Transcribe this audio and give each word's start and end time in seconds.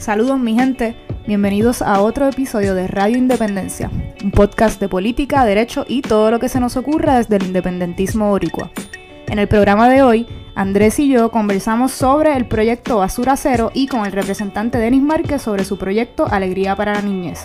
Saludos 0.00 0.38
mi 0.38 0.54
gente, 0.54 0.96
bienvenidos 1.26 1.82
a 1.82 2.00
otro 2.00 2.26
episodio 2.26 2.74
de 2.74 2.88
Radio 2.88 3.18
Independencia, 3.18 3.90
un 4.24 4.30
podcast 4.30 4.80
de 4.80 4.88
política, 4.88 5.44
derecho 5.44 5.84
y 5.86 6.00
todo 6.00 6.30
lo 6.30 6.40
que 6.40 6.48
se 6.48 6.58
nos 6.58 6.78
ocurra 6.78 7.18
desde 7.18 7.36
el 7.36 7.42
independentismo 7.42 8.30
boricua. 8.30 8.70
En 9.28 9.38
el 9.38 9.46
programa 9.46 9.90
de 9.90 10.02
hoy, 10.02 10.26
Andrés 10.54 10.98
y 11.00 11.10
yo 11.10 11.30
conversamos 11.30 11.92
sobre 11.92 12.34
el 12.34 12.46
proyecto 12.46 12.96
Basura 12.96 13.36
Cero 13.36 13.70
y 13.74 13.88
con 13.88 14.06
el 14.06 14.12
representante 14.12 14.78
Denis 14.78 15.02
Márquez 15.02 15.42
sobre 15.42 15.66
su 15.66 15.76
proyecto 15.76 16.26
Alegría 16.26 16.74
para 16.74 16.94
la 16.94 17.02
Niñez. 17.02 17.44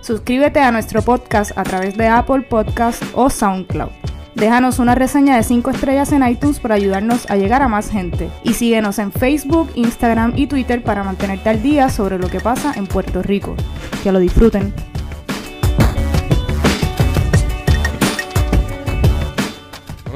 Suscríbete 0.00 0.60
a 0.60 0.70
nuestro 0.70 1.02
podcast 1.02 1.50
a 1.58 1.64
través 1.64 1.96
de 1.96 2.06
Apple 2.06 2.42
Podcast 2.42 3.02
o 3.14 3.28
SoundCloud. 3.28 4.07
Déjanos 4.34 4.78
una 4.78 4.94
reseña 4.94 5.36
de 5.36 5.42
5 5.42 5.70
estrellas 5.70 6.12
en 6.12 6.26
iTunes 6.26 6.60
para 6.60 6.74
ayudarnos 6.76 7.28
a 7.30 7.36
llegar 7.36 7.62
a 7.62 7.68
más 7.68 7.90
gente. 7.90 8.28
Y 8.44 8.54
síguenos 8.54 8.98
en 8.98 9.12
Facebook, 9.12 9.70
Instagram 9.74 10.34
y 10.36 10.46
Twitter 10.46 10.82
para 10.82 11.02
mantenerte 11.02 11.48
al 11.48 11.62
día 11.62 11.88
sobre 11.88 12.18
lo 12.18 12.28
que 12.28 12.40
pasa 12.40 12.72
en 12.76 12.86
Puerto 12.86 13.22
Rico. 13.22 13.56
Que 14.02 14.12
lo 14.12 14.18
disfruten. 14.18 14.72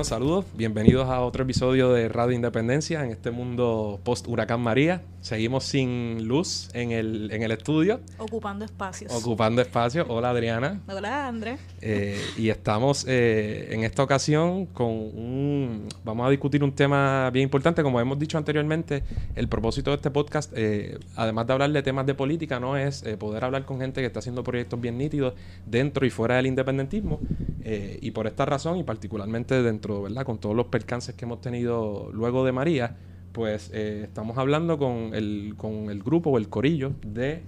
Bueno, 0.03 0.17
saludos, 0.17 0.47
bienvenidos 0.57 1.09
a 1.09 1.21
otro 1.21 1.45
episodio 1.45 1.93
de 1.93 2.09
Radio 2.09 2.35
Independencia 2.35 3.05
en 3.05 3.13
este 3.13 3.31
mundo 3.31 4.01
post 4.03 4.27
Huracán 4.27 4.61
María. 4.61 5.01
Seguimos 5.21 5.63
sin 5.63 6.27
luz 6.27 6.69
en 6.75 6.91
el, 6.91 7.31
en 7.31 7.45
el 7.45 7.53
estudio. 7.53 8.01
Ocupando 8.19 8.65
espacios. 8.65 9.13
Ocupando 9.15 9.63
espacio. 9.63 10.05
Hola 10.09 10.31
Adriana. 10.31 10.81
Hola 10.89 11.29
Andrés. 11.29 11.61
Eh, 11.81 12.21
y 12.37 12.49
estamos 12.49 13.05
eh, 13.07 13.69
en 13.71 13.85
esta 13.85 14.03
ocasión 14.03 14.67
con 14.67 14.89
un... 14.89 15.87
Vamos 16.05 16.27
a 16.27 16.31
discutir 16.31 16.65
un 16.65 16.73
tema 16.73 17.31
bien 17.31 17.45
importante. 17.45 17.85
Como 17.85 18.01
hemos 18.01 18.19
dicho 18.19 18.37
anteriormente, 18.37 19.05
el 19.37 19.47
propósito 19.47 19.91
de 19.91 19.97
este 19.97 20.11
podcast, 20.11 20.53
eh, 20.57 20.99
además 21.15 21.47
de 21.47 21.53
hablar 21.53 21.71
de 21.71 21.83
temas 21.85 22.07
de 22.07 22.15
política, 22.15 22.59
no 22.59 22.77
es 22.77 23.05
poder 23.21 23.45
hablar 23.45 23.65
con 23.65 23.79
gente 23.79 24.01
que 24.01 24.09
está 24.09 24.19
haciendo 24.19 24.43
proyectos 24.43 24.81
bien 24.81 24.99
nítidos 24.99 25.35
dentro 25.65 26.05
y 26.05 26.11
fuera 26.11 26.35
del 26.35 26.47
independentismo. 26.47 27.21
Y 27.65 28.11
por 28.11 28.27
esta 28.27 28.45
razón, 28.45 28.79
y 28.79 28.83
particularmente 28.83 29.63
dentro, 29.63 30.03
¿verdad? 30.03 30.25
Con 30.25 30.39
todos 30.39 30.57
los 30.57 30.67
percances 30.67 31.15
que 31.15 31.25
hemos 31.25 31.41
tenido 31.41 32.11
luego 32.13 32.45
de 32.45 32.53
María, 32.53 32.97
pues 33.33 33.71
eh, 33.73 34.03
estamos 34.05 34.39
hablando 34.39 34.79
con 34.79 35.15
el, 35.15 35.55
con 35.57 35.91
el 35.91 36.03
grupo 36.03 36.31
o 36.31 36.39
el 36.39 36.49
corillo 36.49 36.93
de 37.05 37.33
eh, 37.33 37.43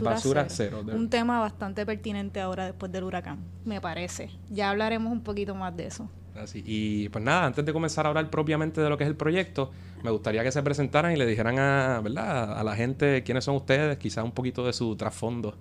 Basura, 0.00 0.46
Cero. 0.48 0.84
Un 0.92 1.08
tema 1.08 1.40
bastante 1.40 1.84
pertinente 1.86 2.40
ahora 2.40 2.66
después 2.66 2.92
del 2.92 3.04
huracán, 3.04 3.38
me 3.64 3.80
parece. 3.80 4.30
Ya 4.50 4.70
hablaremos 4.70 5.12
un 5.12 5.22
poquito 5.22 5.54
más 5.54 5.76
de 5.76 5.86
eso. 5.86 6.08
Así. 6.34 6.62
Y 6.64 7.08
pues 7.10 7.24
nada, 7.24 7.44
antes 7.46 7.64
de 7.64 7.72
comenzar 7.72 8.06
a 8.06 8.10
hablar 8.10 8.30
propiamente 8.30 8.80
de 8.80 8.88
lo 8.88 8.96
que 8.96 9.04
es 9.04 9.08
el 9.08 9.16
proyecto, 9.16 9.70
me 10.02 10.10
gustaría 10.10 10.42
que 10.42 10.52
se 10.52 10.62
presentaran 10.62 11.12
y 11.12 11.16
le 11.16 11.26
dijeran 11.26 11.58
a, 11.58 12.00
¿verdad? 12.02 12.58
a 12.58 12.64
la 12.64 12.74
gente 12.74 13.22
quiénes 13.22 13.44
son 13.44 13.56
ustedes, 13.56 13.98
quizás 13.98 14.24
un 14.24 14.32
poquito 14.32 14.64
de 14.66 14.72
su 14.72 14.96
trasfondo. 14.96 15.54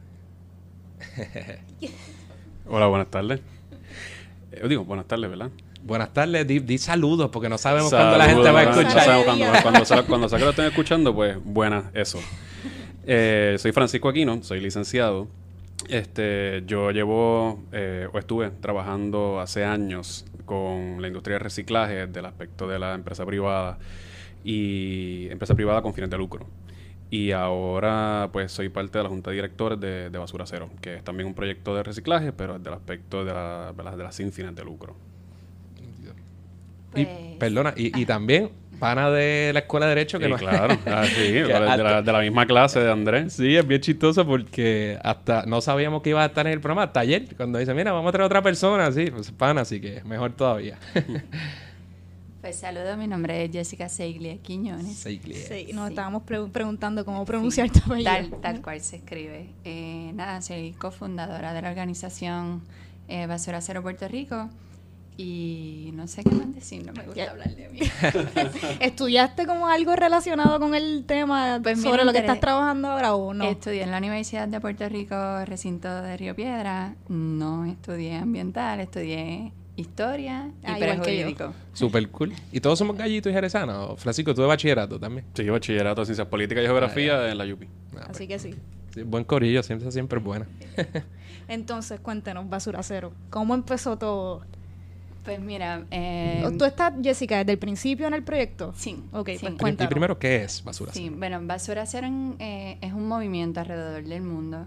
Hola, 2.68 2.88
buenas 2.88 3.10
tardes. 3.10 3.42
Eh, 4.52 4.68
digo, 4.68 4.84
buenas 4.86 5.08
tardes, 5.08 5.30
¿verdad? 5.30 5.50
Buenas 5.84 6.14
tardes, 6.14 6.46
di, 6.46 6.78
saludos 6.78 7.30
porque 7.32 7.50
no 7.50 7.58
sabemos 7.58 7.90
cuándo 7.90 8.18
la 8.18 8.26
gente 8.26 8.52
va 8.52 8.60
a 8.60 8.64
escuchar. 8.64 9.26
cuando, 9.26 9.46
cuando, 10.08 10.28
que 10.30 10.40
lo 10.40 10.50
estén 10.50 10.66
escuchando, 10.66 11.16
pues 11.16 11.38
buenas, 11.44 11.86
eso. 11.94 12.20
Eh, 13.08 13.56
soy 13.58 13.72
Francisco 13.72 14.10
Aquino, 14.10 14.44
soy 14.44 14.60
licenciado. 14.60 15.28
Este, 15.90 16.64
yo 16.68 16.92
llevo 16.92 17.64
eh, 17.72 18.08
o 18.14 18.20
estuve 18.20 18.52
trabajando 18.52 19.40
hace 19.40 19.66
años 19.66 20.26
con 20.46 21.02
la 21.02 21.08
industria 21.08 21.36
de 21.36 21.40
reciclaje 21.40 22.08
del 22.08 22.26
aspecto 22.26 22.68
de 22.68 22.78
la 22.78 22.94
empresa 22.94 23.26
privada 23.26 23.80
y 24.44 25.28
empresa 25.30 25.56
privada 25.56 25.82
con 25.82 25.94
fines 25.94 26.10
de 26.10 26.18
lucro. 26.18 26.46
Y 27.12 27.32
ahora 27.32 28.30
pues 28.34 28.52
soy 28.52 28.70
parte 28.70 28.98
de 28.98 29.04
la 29.04 29.10
junta 29.10 29.30
de 29.30 29.36
directores 29.36 29.80
de, 29.80 30.10
Basura 30.10 30.46
Cero, 30.48 30.72
que 30.82 30.96
es 30.96 31.04
también 31.04 31.28
un 31.28 31.36
proyecto 31.36 31.76
de 31.76 31.84
reciclaje, 31.84 32.32
pero 32.32 32.56
es 32.56 32.64
del 32.64 32.74
aspecto 32.74 33.24
de 33.24 33.34
la, 33.34 33.74
de 33.74 34.04
la 34.04 34.12
sin 34.12 34.32
fines 34.32 34.56
de 34.56 34.64
lucro 34.64 34.96
y, 36.96 37.06
pues, 37.06 37.18
perdona, 37.40 37.74
y, 37.76 38.06
también 38.06 38.50
pana 38.80 39.12
de 39.12 39.52
la 39.54 39.60
escuela 39.60 39.86
de 39.86 39.92
Derecho 39.92 40.18
que 40.18 40.28
no 40.28 40.38
claro, 40.38 40.76
ah, 40.88 41.06
de, 41.06 42.12
la, 42.12 42.20
misma 42.20 42.48
clase 42.48 42.80
de 42.80 42.92
Andrés. 42.92 43.34
Sí, 43.34 43.56
es 43.56 43.66
bien 43.66 43.80
chistoso 43.80 44.26
porque 44.26 44.98
hasta 45.04 45.46
no 45.46 45.62
sabíamos 45.62 46.02
que 46.02 46.10
iba 46.10 46.24
a 46.24 46.26
estar 46.26 46.48
en 46.48 46.54
el 46.54 46.60
programa 46.60 46.84
hasta 46.84 47.02
ayer, 47.02 47.28
cuando 47.38 47.60
dice, 47.60 47.74
mira, 47.74 47.92
vamos 47.92 48.10
a 48.10 48.12
traer 48.12 48.26
otra 48.26 48.42
persona, 48.42 48.92
sí, 48.92 49.12
pues 49.12 49.32
pana, 49.32 49.62
así 49.62 49.80
que 49.80 50.04
mejor 50.04 50.32
todavía. 50.32 50.78
Pues 52.42 52.56
saludo, 52.56 52.98
mi 52.98 53.08
nombre 53.08 53.46
es 53.46 53.52
Jessica 53.52 53.88
Seiglia 53.88 54.36
Quiñones. 54.38 54.98
Seiglia. 54.98 55.38
Sí, 55.48 55.74
nos 55.74 55.92
estábamos 55.92 56.24
preguntando 56.24 57.06
cómo 57.06 57.24
pronunciar 57.24 57.70
tu 57.70 57.80
apellido. 57.80 58.12
Tal, 58.12 58.32
tal 58.42 58.62
cual 58.64 58.82
se 58.82 58.96
escribe. 58.96 59.54
Eh, 59.64 60.12
nada, 60.16 60.42
soy 60.42 60.72
cofundadora 60.74 61.54
de 61.54 61.62
la 61.62 61.70
organización 61.70 62.64
eh, 63.08 63.28
Basura 63.28 63.62
Cero 63.62 63.84
Puerto 63.84 64.08
Rico 64.08 64.50
y 65.18 65.92
no 65.94 66.08
sé 66.08 66.24
qué 66.24 66.32
más 66.32 66.52
decir, 66.56 66.84
no 66.84 66.94
me 66.94 67.04
gusta 67.04 67.30
hablar 67.30 67.56
de 67.56 67.70
mí. 67.70 67.80
¿Estudiaste 68.80 69.46
como 69.46 69.68
algo 69.68 69.96
relacionado 69.96 70.60
con 70.60 70.74
el 70.74 71.04
tema 71.06 71.60
pues 71.62 71.80
sobre 71.80 72.06
lo 72.06 72.12
que 72.12 72.20
estás 72.20 72.40
trabajando 72.40 72.88
ahora 72.88 73.14
o 73.14 73.36
no? 73.36 73.44
Estudié 73.44 73.84
en 73.84 73.92
la 73.92 74.00
Universidad 74.00 74.48
de 74.48 74.60
Puerto 74.60 74.90
Rico, 74.90 75.46
recinto 75.46 76.02
de 76.02 76.18
Río 76.18 76.36
Piedra. 76.36 76.96
No 77.08 77.66
estudié 77.66 78.16
ambiental, 78.16 78.80
estudié 78.80 79.52
historia 79.82 80.50
y 80.64 80.84
ah. 80.84 81.54
Super 81.74 82.08
cool. 82.10 82.34
¿Y 82.52 82.60
todos 82.60 82.80
somos 82.80 82.98
gallitos 82.98 83.32
y 83.32 83.34
jerezanos? 83.34 84.00
Francisco, 84.00 84.34
tú 84.34 84.42
de 84.42 84.48
bachillerato 84.48 85.00
también. 85.00 85.26
Sí, 85.34 85.48
bachillerato 85.50 86.02
de 86.02 86.06
Ciencias 86.06 86.28
Políticas 86.28 86.64
y 86.64 86.68
Geografía 86.68 87.20
ah, 87.20 87.32
en 87.32 87.38
la 87.38 87.46
UPI. 87.46 87.68
Ah, 87.98 88.08
Así 88.10 88.28
pues. 88.28 88.44
que 88.44 88.54
sí. 88.96 89.04
Buen 89.04 89.24
corillo, 89.24 89.64
siempre, 89.64 89.92
siempre 89.92 90.20
buena. 90.20 90.48
Entonces, 91.48 92.00
cuéntenos, 92.00 92.50
Basura 92.50 92.84
Cero, 92.84 93.12
¿cómo 93.30 93.54
empezó 93.54 93.98
todo? 93.98 94.42
Pues 95.24 95.40
mira, 95.40 95.86
eh, 95.92 96.44
¿tú 96.58 96.66
estás, 96.66 96.94
Jessica, 97.02 97.38
desde 97.40 97.52
el 97.52 97.60
principio 97.60 98.08
en 98.08 98.14
el 98.16 98.24
proyecto? 98.24 98.74
Sí. 98.76 99.04
Ok, 99.12 99.30
sí. 99.38 99.48
pues 99.58 99.76
Y 99.80 99.88
primero, 99.88 100.18
¿qué 100.18 100.44
es 100.44 100.64
Basura 100.64 100.92
Cero? 100.94 101.06
Sí, 101.10 101.16
bueno, 101.16 101.40
Basura 101.44 101.86
Cero 101.86 102.08
eh, 102.40 102.78
es 102.82 102.94
un 102.94 103.08
movimiento 103.08 103.60
alrededor 103.60 104.04
del 104.04 104.24
mundo 104.24 104.66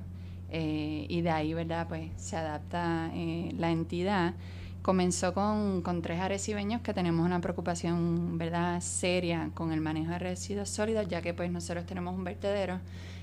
eh, 0.50 1.06
y 1.08 1.22
de 1.22 1.30
ahí, 1.30 1.54
¿verdad? 1.54 1.88
Pues 1.88 2.10
se 2.16 2.36
adapta 2.36 3.10
la 3.58 3.70
entidad. 3.70 4.34
Comenzó 4.84 5.32
con, 5.32 6.02
tres 6.02 6.20
arecibeños 6.20 6.82
que 6.82 6.92
tenemos 6.92 7.24
una 7.24 7.40
preocupación, 7.40 8.36
¿verdad?, 8.36 8.82
seria 8.82 9.50
con 9.54 9.72
el 9.72 9.80
manejo 9.80 10.10
de 10.10 10.18
residuos 10.18 10.68
sólidos, 10.68 11.08
ya 11.08 11.22
que 11.22 11.32
pues 11.32 11.50
nosotros 11.50 11.86
tenemos 11.86 12.14
un 12.14 12.22
vertedero 12.22 12.80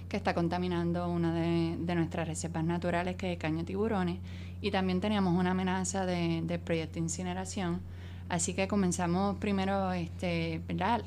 que 0.09 0.17
está 0.17 0.33
contaminando 0.33 1.07
una 1.07 1.31
de, 1.35 1.94
nuestras 1.94 2.27
reservas 2.27 2.63
naturales, 2.63 3.16
que 3.16 3.33
es 3.33 3.38
Caño 3.38 3.63
Tiburones, 3.63 4.17
y 4.59 4.72
también 4.72 5.01
teníamos 5.01 5.39
una 5.39 5.51
amenaza 5.51 6.07
de, 6.07 6.41
de 6.44 6.57
proyecto 6.57 6.95
de 6.95 7.01
incineración. 7.01 7.81
Así 8.28 8.55
que 8.55 8.67
comenzamos 8.67 9.38
primero, 9.38 9.91
este, 9.91 10.63
¿verdad? 10.67 11.03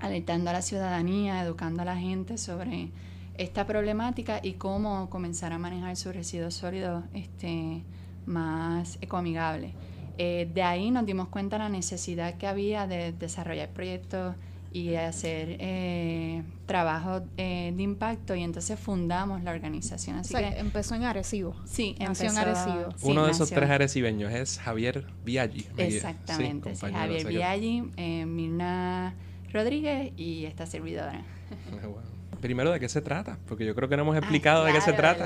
alertando 0.00 0.50
a 0.50 0.52
la 0.52 0.60
ciudadanía, 0.60 1.42
educando 1.42 1.80
a 1.80 1.86
la 1.86 1.96
gente 1.96 2.36
sobre 2.36 2.90
esta 3.38 3.66
problemática 3.66 4.38
y 4.42 4.52
cómo 4.52 5.08
comenzar 5.08 5.54
a 5.54 5.58
manejar 5.58 5.96
sus 5.96 6.14
residuos 6.14 6.52
sólidos 6.52 7.04
este, 7.14 7.82
más 8.26 8.98
ecoamigables. 9.00 9.72
Eh, 10.18 10.48
de 10.52 10.62
ahí 10.62 10.90
nos 10.90 11.06
dimos 11.06 11.28
cuenta 11.28 11.56
de 11.56 11.64
la 11.64 11.68
necesidad 11.68 12.34
que 12.34 12.46
había 12.46 12.86
de 12.86 13.12
desarrollar 13.12 13.70
proyectos 13.70 14.36
y 14.74 14.96
hacer 14.96 15.56
eh, 15.60 16.42
trabajo 16.66 17.22
eh, 17.36 17.72
de 17.76 17.82
impacto 17.84 18.34
y 18.34 18.42
entonces 18.42 18.78
fundamos 18.78 19.40
la 19.44 19.52
organización. 19.52 20.16
Así 20.16 20.34
que 20.34 20.46
empezó 20.58 20.96
en 20.96 21.04
Arecibo. 21.04 21.54
Sí, 21.64 21.94
empezó 22.00 22.24
en 22.24 22.38
Arecibo. 22.38 22.88
Uno 23.02 23.24
de 23.24 23.30
esos 23.30 23.50
tres 23.50 23.70
arecibeños 23.70 24.32
es 24.32 24.58
Javier 24.58 25.06
Viaggi. 25.24 25.64
Exactamente, 25.76 26.74
Javier 26.74 27.24
Viaggi, 27.24 27.84
eh, 27.96 28.26
Mirna 28.26 29.14
Rodríguez 29.52 30.12
y 30.16 30.44
esta 30.44 30.66
servidora. 30.66 31.22
Primero, 32.44 32.72
¿de 32.72 32.78
qué 32.78 32.90
se 32.90 33.00
trata? 33.00 33.38
Porque 33.48 33.64
yo 33.64 33.74
creo 33.74 33.88
que 33.88 33.96
no 33.96 34.02
hemos 34.02 34.16
ah, 34.16 34.18
explicado 34.18 34.66
de 34.66 34.74
qué 34.74 34.82
se 34.82 34.92
trata. 34.92 35.24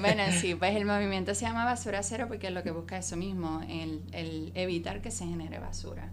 bueno, 0.00 0.22
sí, 0.40 0.54
pues 0.54 0.74
el 0.74 0.86
movimiento 0.86 1.34
se 1.34 1.44
llama 1.44 1.66
Basura 1.66 2.02
Cero 2.02 2.24
porque 2.26 2.50
lo 2.50 2.62
que 2.62 2.70
busca 2.70 2.96
eso 2.96 3.18
mismo, 3.18 3.60
el, 3.68 4.00
el 4.12 4.50
evitar 4.54 5.02
que 5.02 5.10
se 5.10 5.26
genere 5.26 5.58
basura. 5.58 6.08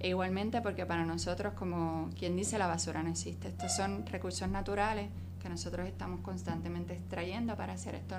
E 0.00 0.08
igualmente 0.08 0.60
porque 0.62 0.84
para 0.84 1.04
nosotros, 1.04 1.54
como 1.54 2.10
quien 2.18 2.34
dice, 2.34 2.58
la 2.58 2.66
basura 2.66 3.04
no 3.04 3.10
existe. 3.10 3.46
Estos 3.46 3.76
son 3.76 4.04
recursos 4.04 4.48
naturales 4.48 5.10
que 5.40 5.48
nosotros 5.48 5.86
estamos 5.86 6.22
constantemente 6.22 6.94
extrayendo 6.94 7.54
para 7.54 7.74
hacer 7.74 7.94
estos, 7.94 8.18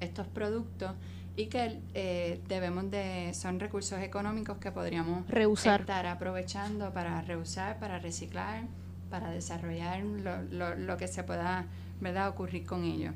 estos 0.00 0.26
productos 0.26 0.90
y 1.36 1.46
que 1.46 1.78
eh, 1.94 2.40
debemos 2.48 2.90
de, 2.90 3.32
son 3.32 3.60
recursos 3.60 4.00
económicos 4.00 4.58
que 4.58 4.72
podríamos 4.72 5.24
reusar. 5.28 5.82
estar 5.82 6.04
aprovechando 6.04 6.92
para 6.92 7.22
reusar, 7.22 7.78
para 7.78 8.00
reciclar, 8.00 8.64
para 9.12 9.30
desarrollar 9.30 10.02
lo, 10.02 10.42
lo, 10.50 10.74
lo 10.74 10.96
que 10.96 11.06
se 11.06 11.22
pueda 11.22 11.66
¿verdad? 12.00 12.28
ocurrir 12.28 12.66
con 12.66 12.82
ellos. 12.82 13.14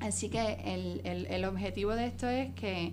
Así 0.00 0.28
que 0.28 0.58
el, 0.64 1.00
el, 1.04 1.26
el 1.26 1.44
objetivo 1.46 1.94
de 1.94 2.06
esto 2.06 2.28
es 2.28 2.52
que 2.54 2.92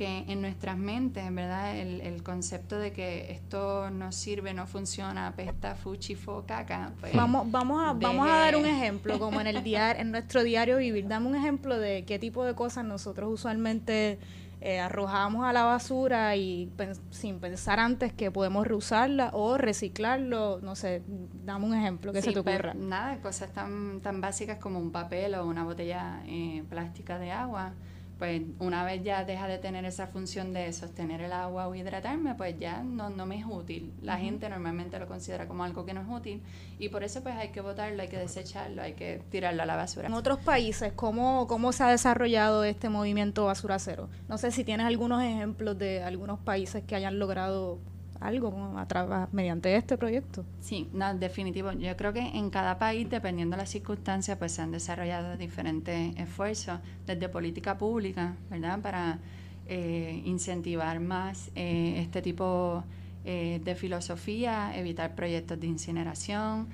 porque 0.00 0.24
en 0.32 0.40
nuestras 0.40 0.78
mentes, 0.78 1.34
¿verdad? 1.34 1.76
El, 1.76 2.00
el 2.00 2.22
concepto 2.22 2.78
de 2.78 2.92
que 2.92 3.32
esto 3.32 3.90
no 3.90 4.12
sirve, 4.12 4.54
no 4.54 4.66
funciona, 4.66 5.26
apesta, 5.26 5.74
fuchi, 5.74 6.14
fo, 6.14 6.44
caca. 6.46 6.92
Pues, 7.00 7.12
Vamos, 7.12 7.50
vamos, 7.50 7.82
a, 7.82 7.92
vamos 7.92 8.26
a 8.28 8.36
dar 8.36 8.56
un 8.56 8.66
ejemplo, 8.66 9.18
como 9.18 9.40
en 9.40 9.48
el 9.48 9.64
diario, 9.64 10.00
en 10.00 10.12
nuestro 10.12 10.44
diario 10.44 10.76
vivir. 10.78 11.08
Dame 11.08 11.26
un 11.26 11.34
ejemplo 11.34 11.76
de 11.76 12.04
qué 12.04 12.18
tipo 12.20 12.44
de 12.44 12.54
cosas 12.54 12.84
nosotros 12.84 13.30
usualmente 13.32 14.18
eh, 14.60 14.78
arrojamos 14.80 15.46
a 15.46 15.52
la 15.52 15.64
basura 15.64 16.36
y 16.36 16.70
sin 17.10 17.38
pensar 17.40 17.80
antes 17.80 18.12
que 18.12 18.30
podemos 18.30 18.66
reusarla 18.66 19.30
o 19.32 19.56
reciclarlo. 19.56 20.60
No 20.60 20.74
sé, 20.76 21.02
dame 21.44 21.66
un 21.66 21.74
ejemplo 21.74 22.12
que 22.12 22.20
se 22.20 22.28
Sí, 22.28 22.34
te 22.34 22.42
pues, 22.42 22.56
ocurra. 22.56 22.74
nada, 22.74 23.20
cosas 23.22 23.52
tan, 23.52 24.00
tan 24.00 24.20
básicas 24.20 24.58
como 24.58 24.78
un 24.78 24.90
papel 24.92 25.34
o 25.34 25.46
una 25.46 25.64
botella 25.64 26.22
eh, 26.26 26.62
plástica 26.68 27.18
de 27.18 27.32
agua. 27.32 27.72
Pues 28.20 28.42
una 28.58 28.84
vez 28.84 29.02
ya 29.02 29.24
deja 29.24 29.48
de 29.48 29.56
tener 29.56 29.86
esa 29.86 30.06
función 30.06 30.52
de 30.52 30.70
sostener 30.74 31.22
el 31.22 31.32
agua 31.32 31.68
o 31.68 31.74
hidratarme, 31.74 32.34
pues 32.34 32.54
ya 32.58 32.82
no, 32.82 33.08
no 33.08 33.24
me 33.24 33.38
es 33.38 33.46
útil. 33.48 33.94
La 34.02 34.18
gente 34.18 34.46
normalmente 34.50 34.98
lo 34.98 35.06
considera 35.06 35.48
como 35.48 35.64
algo 35.64 35.86
que 35.86 35.94
no 35.94 36.02
es 36.02 36.06
útil 36.06 36.42
y 36.78 36.90
por 36.90 37.02
eso 37.02 37.22
pues 37.22 37.34
hay 37.36 37.48
que 37.48 37.62
botarlo, 37.62 38.02
hay 38.02 38.08
que 38.08 38.18
desecharlo, 38.18 38.82
hay 38.82 38.92
que 38.92 39.22
tirarlo 39.30 39.62
a 39.62 39.64
la 39.64 39.74
basura. 39.74 40.06
En 40.06 40.12
otros 40.12 40.38
países, 40.40 40.92
¿cómo, 40.92 41.46
¿cómo 41.46 41.72
se 41.72 41.82
ha 41.82 41.88
desarrollado 41.88 42.62
este 42.64 42.90
movimiento 42.90 43.46
basura 43.46 43.78
cero? 43.78 44.10
No 44.28 44.36
sé 44.36 44.50
si 44.50 44.64
tienes 44.64 44.84
algunos 44.84 45.22
ejemplos 45.22 45.78
de 45.78 46.02
algunos 46.02 46.38
países 46.40 46.84
que 46.84 46.96
hayan 46.96 47.18
logrado 47.18 47.78
algo 48.20 48.74
a 48.76 48.86
través 48.86 49.32
mediante 49.32 49.74
este 49.74 49.96
proyecto. 49.96 50.44
Sí, 50.60 50.88
no, 50.92 51.14
definitivo. 51.14 51.72
Yo 51.72 51.96
creo 51.96 52.12
que 52.12 52.20
en 52.20 52.50
cada 52.50 52.78
país, 52.78 53.08
dependiendo 53.08 53.56
de 53.56 53.62
las 53.62 53.70
circunstancias, 53.70 54.36
pues 54.38 54.52
se 54.52 54.62
han 54.62 54.70
desarrollado 54.70 55.36
diferentes 55.36 56.16
esfuerzos, 56.16 56.80
desde 57.06 57.28
política 57.28 57.78
pública, 57.78 58.36
¿verdad? 58.50 58.80
Para 58.80 59.18
eh, 59.66 60.22
incentivar 60.24 61.00
más 61.00 61.50
eh, 61.54 61.94
este 61.98 62.20
tipo 62.22 62.84
eh, 63.24 63.60
de 63.64 63.74
filosofía, 63.74 64.72
evitar 64.76 65.14
proyectos 65.14 65.58
de 65.60 65.66
incineración, 65.66 66.68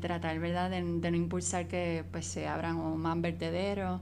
tratar, 0.00 0.38
¿verdad?, 0.38 0.70
de, 0.70 0.82
no 0.82 1.16
impulsar 1.16 1.66
que 1.66 2.04
pues 2.10 2.26
se 2.26 2.46
abran 2.46 2.98
más 2.98 3.18
vertederos. 3.20 4.00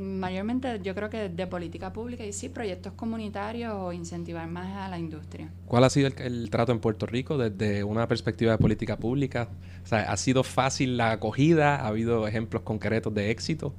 Mayormente 0.00 0.80
yo 0.82 0.94
creo 0.94 1.10
que 1.10 1.28
de 1.28 1.46
política 1.46 1.92
pública 1.92 2.24
y 2.24 2.32
sí, 2.32 2.48
proyectos 2.48 2.94
comunitarios 2.94 3.72
o 3.74 3.92
incentivar 3.92 4.48
más 4.48 4.76
a 4.76 4.88
la 4.88 4.98
industria. 4.98 5.50
¿Cuál 5.66 5.84
ha 5.84 5.90
sido 5.90 6.08
el, 6.08 6.20
el 6.20 6.50
trato 6.50 6.72
en 6.72 6.80
Puerto 6.80 7.06
Rico 7.06 7.38
desde 7.38 7.84
una 7.84 8.08
perspectiva 8.08 8.52
de 8.52 8.58
política 8.58 8.96
pública? 8.96 9.48
O 9.84 9.86
sea, 9.86 10.10
¿ha 10.10 10.16
sido 10.16 10.42
fácil 10.42 10.96
la 10.96 11.12
acogida? 11.12 11.76
¿Ha 11.76 11.86
habido 11.88 12.26
ejemplos 12.26 12.62
concretos 12.62 13.14
de 13.14 13.30
éxito? 13.30 13.72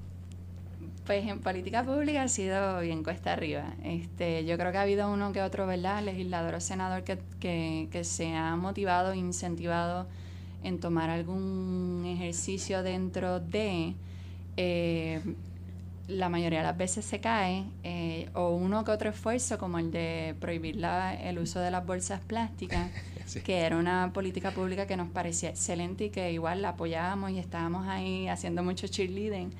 Pues 1.06 1.27
en 1.27 1.39
política 1.39 1.83
pública 1.83 2.23
ha 2.23 2.27
sido 2.27 2.79
bien 2.79 3.03
cuesta 3.03 3.33
arriba. 3.33 3.73
Este, 3.83 4.45
yo 4.45 4.57
creo 4.57 4.71
que 4.71 4.77
ha 4.77 4.83
habido 4.83 5.12
uno 5.12 5.33
que 5.33 5.41
otro, 5.41 5.68
¿verdad? 5.68 6.03
Legislador 6.03 6.56
o 6.56 6.59
senador 6.62 7.03
que, 7.03 7.18
que, 7.39 7.89
que 7.91 8.03
se 8.03 8.33
ha 8.35 8.56
motivado, 8.56 9.13
incentivado 9.13 10.07
en 10.63 10.79
tomar 10.79 11.09
algún 11.09 12.03
ejercicio 12.06 12.83
dentro 12.83 13.39
de... 13.39 13.95
eh, 14.57 15.21
la 16.11 16.29
mayoría 16.29 16.59
de 16.59 16.65
las 16.65 16.77
veces 16.77 17.05
se 17.05 17.19
cae, 17.19 17.63
eh, 17.83 18.29
o 18.33 18.49
uno 18.49 18.83
que 18.85 18.91
otro 18.91 19.09
esfuerzo, 19.09 19.57
como 19.57 19.79
el 19.79 19.91
de 19.91 20.35
prohibir 20.39 20.75
la- 20.75 21.13
el 21.15 21.39
uso 21.39 21.59
de 21.59 21.71
las 21.71 21.85
bolsas 21.85 22.19
plásticas, 22.21 22.89
Sí. 23.25 23.39
que 23.41 23.59
era 23.59 23.77
una 23.77 24.11
política 24.13 24.51
pública 24.51 24.85
que 24.87 24.97
nos 24.97 25.07
parecía 25.09 25.49
excelente 25.49 26.05
y 26.05 26.09
que 26.09 26.31
igual 26.33 26.61
la 26.61 26.69
apoyábamos 26.69 27.31
y 27.31 27.39
estábamos 27.39 27.87
ahí 27.87 28.27
haciendo 28.27 28.61
mucho 28.63 28.87
cheerleading. 28.87 29.51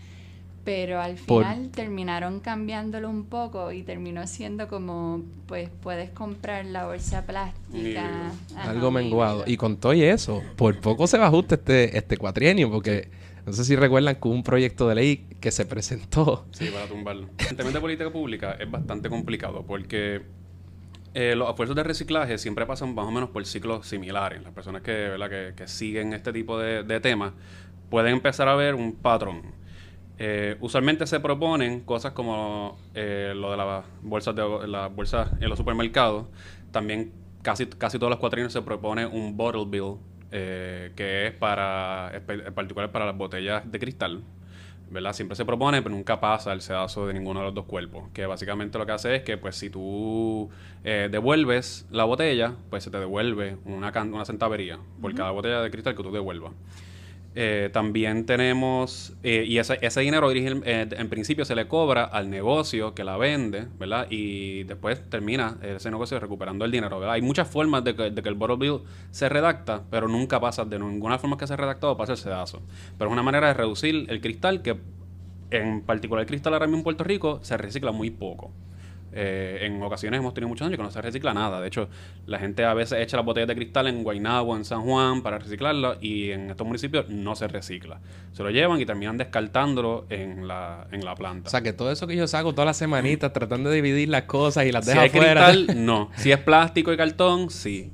Pero 0.64 1.02
al 1.02 1.16
Por- 1.16 1.44
final 1.44 1.70
terminaron 1.70 2.40
cambiándolo 2.40 3.10
un 3.10 3.24
poco 3.26 3.72
y 3.72 3.82
terminó 3.82 4.28
siendo 4.28 4.68
como, 4.68 5.22
pues 5.48 5.70
puedes 5.82 6.12
comprar 6.12 6.66
la 6.66 6.86
bolsa 6.86 7.26
plástica. 7.26 8.32
Ajá, 8.56 8.70
Algo 8.70 8.92
menguado. 8.92 9.44
Y 9.48 9.58
con 9.58 9.78
todo 9.78 9.94
y 9.94 10.04
eso, 10.04 10.44
por 10.58 10.80
poco 10.80 11.08
se 11.08 11.18
va 11.18 11.28
ajuste 11.28 11.56
este, 11.56 11.98
este 11.98 12.16
cuatrienio, 12.18 12.70
porque 12.70 13.10
no 13.46 13.54
sé 13.54 13.64
si 13.64 13.76
recuerdan 13.76 14.16
que 14.16 14.28
un 14.28 14.44
proyecto 14.44 14.88
de 14.88 14.96
ley 14.96 15.28
que 15.40 15.52
se 15.52 15.66
presentó. 15.66 16.46
Sí, 16.52 16.70
para 16.70 16.88
tumbarlo. 16.88 17.30
El 17.50 17.56
tema 17.56 17.72
de 17.72 17.80
política 17.80 18.12
pública 18.12 18.58
es 18.60 18.70
bastante 18.70 19.10
complicado 19.10 19.66
porque 19.66 20.22
eh, 21.14 21.36
los 21.36 21.50
esfuerzos 21.50 21.76
de 21.76 21.84
reciclaje 21.84 22.38
siempre 22.38 22.66
pasan 22.66 22.96
más 22.96 23.06
o 23.06 23.12
menos 23.12 23.30
por 23.30 23.46
ciclos 23.46 23.88
similares. 23.88 24.42
Las 24.44 24.54
personas 24.54 24.82
que, 24.82 24.92
¿verdad? 24.92 25.54
que, 25.54 25.68
siguen 25.68 26.14
este 26.14 26.32
tipo 26.32 26.58
de, 26.58 27.00
temas 27.00 27.34
pueden 27.90 28.14
empezar 28.14 28.48
a 28.48 28.56
ver 28.56 28.76
un 28.76 28.94
patrón. 28.94 29.42
Eh, 30.18 30.56
usualmente 30.62 31.08
se 31.08 31.20
proponen 31.20 31.82
cosas 31.82 32.14
como 32.14 32.78
eh, 32.94 33.34
lo 33.36 33.52
de 33.52 33.58
las 33.58 33.86
bolsas 34.02 34.36
de 34.36 34.68
las 34.68 35.42
en 35.42 35.50
los 35.50 35.58
supermercados. 35.58 36.28
También 36.72 37.12
casi, 37.42 37.66
casi 37.66 37.98
todos 37.98 38.12
los 38.12 38.20
cuatrienios 38.20 38.54
se 38.54 38.62
propone 38.62 39.06
un 39.06 39.36
bottle 39.36 39.66
bill, 39.68 39.98
eh, 40.32 40.92
que 40.96 41.28
es 41.28 41.34
para, 41.34 42.12
en 42.14 42.54
particular 42.54 42.92
para 42.92 43.06
las 43.06 43.18
botellas 43.18 43.70
de 43.70 43.80
cristal. 43.80 44.22
¿verdad? 44.92 45.14
Siempre 45.14 45.38
se 45.38 45.46
propone, 45.46 45.82
pero 45.82 45.96
nunca 45.96 46.20
pasa 46.20 46.52
el 46.52 46.62
sedazo 46.62 47.08
de 47.08 47.14
ninguno 47.14 47.40
de 47.40 47.46
los 47.46 47.56
dos 47.56 47.66
cuerpos. 47.66 48.10
Que 48.14 48.26
básicamente 48.26 48.78
lo 48.78 48.86
que 48.86 48.92
hace 48.92 49.16
es 49.16 49.24
que, 49.24 49.38
pues, 49.38 49.56
si 49.56 49.70
tú 49.70 50.50
eh, 50.84 51.08
devuelves 51.10 51.88
la 51.92 52.04
botella, 52.04 52.56
pues 52.70 52.84
se 52.84 52.92
te 52.92 53.00
devuelve 53.00 53.58
una, 53.64 53.94
una 54.04 54.26
centavería 54.26 54.80
por 55.02 55.16
cada 55.16 55.32
botella 55.32 55.62
de 55.62 55.72
cristal 55.72 55.96
que 55.96 56.04
tú 56.04 56.12
devuelvas. 56.12 56.52
Eh, 57.34 57.70
también 57.72 58.26
tenemos, 58.26 59.14
eh, 59.24 59.46
y 59.48 59.58
ese, 59.58 59.80
ese 59.82 60.02
dinero 60.02 60.30
eh, 60.32 60.90
en 60.92 61.10
principio 61.10 61.46
se 61.46 61.56
le 61.56 61.66
cobra 61.70 62.04
al 62.04 62.30
negocio 62.30 62.94
que 62.94 63.06
la 63.06 63.16
vende, 63.16 63.68
¿verdad? 63.80 64.08
Y 64.10 64.64
después 64.66 65.10
termina 65.10 65.58
ese 65.62 65.90
negocio 65.92 66.20
recuperando 66.20 66.66
el 66.66 66.72
dinero, 66.72 67.00
¿verdad? 67.00 67.16
Hay 67.16 67.22
muchas 67.22 67.48
formas 67.48 67.86
de 67.86 67.96
que, 67.96 68.12
de 68.12 68.22
que 68.22 68.28
el 68.28 68.36
bottle 68.36 68.58
bill 68.58 68.82
se 69.12 69.30
redacta, 69.30 69.84
pero 69.90 70.10
nunca 70.10 70.42
pasa, 70.42 70.66
de 70.66 70.78
ninguna 70.78 71.20
forma 71.20 71.38
que 71.38 71.48
se 71.48 71.54
ha 71.54 71.58
redactado 71.58 71.96
pasa 71.96 72.12
el 72.12 72.18
sedazo. 72.18 72.62
Pero 72.98 73.10
es 73.10 73.14
una 73.14 73.24
manera 73.24 73.48
de 73.48 73.54
reducir 73.54 74.08
el 74.10 74.20
cristal 74.20 74.62
que, 74.62 74.78
en 75.52 75.82
particular 75.84 76.24
el 76.24 76.28
cristal 76.28 76.54
ahora 76.54 76.68
mismo 76.68 76.80
en 76.80 76.84
Puerto 76.84 77.06
Rico, 77.06 77.40
se 77.44 77.56
recicla 77.56 77.94
muy 77.94 78.10
poco. 78.10 78.52
Eh, 79.14 79.60
en 79.62 79.82
ocasiones 79.84 80.20
hemos 80.20 80.34
tenido 80.34 80.48
muchos 80.48 80.66
años 80.66 80.78
que 80.78 80.84
no 80.84 80.92
se 80.92 81.02
recicla 81.02 81.34
nada. 81.34 81.60
De 81.60 81.68
hecho, 81.68 81.90
la 82.26 82.40
gente 82.40 82.64
a 82.64 82.74
veces 82.74 83.00
echa 83.00 83.18
las 83.18 83.26
botellas 83.26 83.48
de 83.48 83.56
cristal 83.56 83.88
en 83.88 84.04
Guaynabo, 84.04 84.56
en 84.56 84.64
San 84.64 84.82
Juan, 84.82 85.22
para 85.22 85.38
reciclarla 85.40 85.98
y 86.00 86.32
en 86.32 86.50
estos 86.50 86.66
municipios 86.66 87.10
no 87.10 87.36
se 87.36 87.48
recicla. 87.48 88.00
Se 88.32 88.44
lo 88.44 88.50
llevan 88.50 88.80
y 88.80 88.86
terminan 88.86 89.18
descartándolo 89.18 90.06
en 90.10 90.48
la, 90.48 90.88
en 90.92 91.04
la 91.04 91.16
planta. 91.16 91.48
O 91.48 91.52
sea, 91.52 91.62
que 91.62 91.74
todo 91.74 91.92
eso 91.92 92.08
que 92.08 92.16
yo 92.16 92.28
saco 92.28 92.54
todas 92.54 92.68
las 92.68 92.78
semanitas 92.78 93.34
tratando 93.34 93.70
de 93.70 93.78
dividir 93.78 94.10
las 94.10 94.24
cosas 94.24 94.66
y 94.66 94.72
las 94.72 94.86
si 94.86 94.92
dejo 94.92 95.02
afuera. 95.06 95.52
cristal, 95.52 95.76
no. 95.86 96.10
Si 96.16 96.32
es 96.32 96.40
plástico 96.40 96.94
y 96.94 96.98
cartón, 96.98 97.50
sí. 97.50 97.92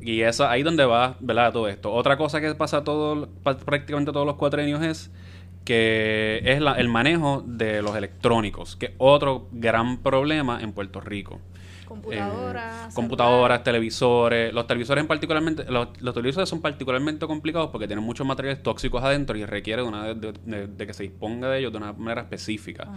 Y 0.00 0.22
eso 0.22 0.46
ahí 0.48 0.62
donde 0.62 0.84
va, 0.84 1.16
¿verdad? 1.20 1.52
Todo 1.52 1.68
esto. 1.68 1.92
Otra 1.92 2.16
cosa 2.16 2.40
que 2.40 2.54
pasa 2.54 2.84
todo, 2.84 3.28
prácticamente 3.42 4.12
todos 4.12 4.26
los 4.26 4.36
cuatrenios 4.36 4.82
es 4.82 5.10
que 5.68 6.40
es 6.46 6.62
la- 6.62 6.72
el 6.76 6.88
manejo 6.88 7.44
de 7.46 7.82
los 7.82 7.94
electrónicos, 7.94 8.74
que 8.76 8.86
es 8.86 8.92
otro 8.96 9.48
gran 9.52 9.98
problema 9.98 10.62
en 10.62 10.72
Puerto 10.72 10.98
Rico. 11.02 11.40
Computadoras. 11.86 12.86
Eh, 12.86 12.94
computadoras, 12.94 13.62
televisores. 13.64 14.50
Los 14.54 14.66
televisores 14.66 15.02
en 15.02 15.08
particularmente, 15.08 15.64
los, 15.70 15.88
los 16.00 16.14
televisores 16.14 16.48
son 16.48 16.62
particularmente 16.62 17.26
complicados 17.26 17.68
porque 17.70 17.86
tienen 17.86 18.02
muchos 18.02 18.26
materiales 18.26 18.62
tóxicos 18.62 19.04
adentro 19.04 19.36
y 19.36 19.44
requiere 19.44 19.82
de, 19.82 19.88
una, 19.88 20.14
de, 20.14 20.32
de- 20.44 20.66
de 20.68 20.86
que 20.86 20.94
se 20.94 21.02
disponga 21.02 21.50
de 21.50 21.58
ellos 21.58 21.70
de 21.72 21.76
una 21.78 21.92
manera 21.92 22.22
específica. 22.22 22.88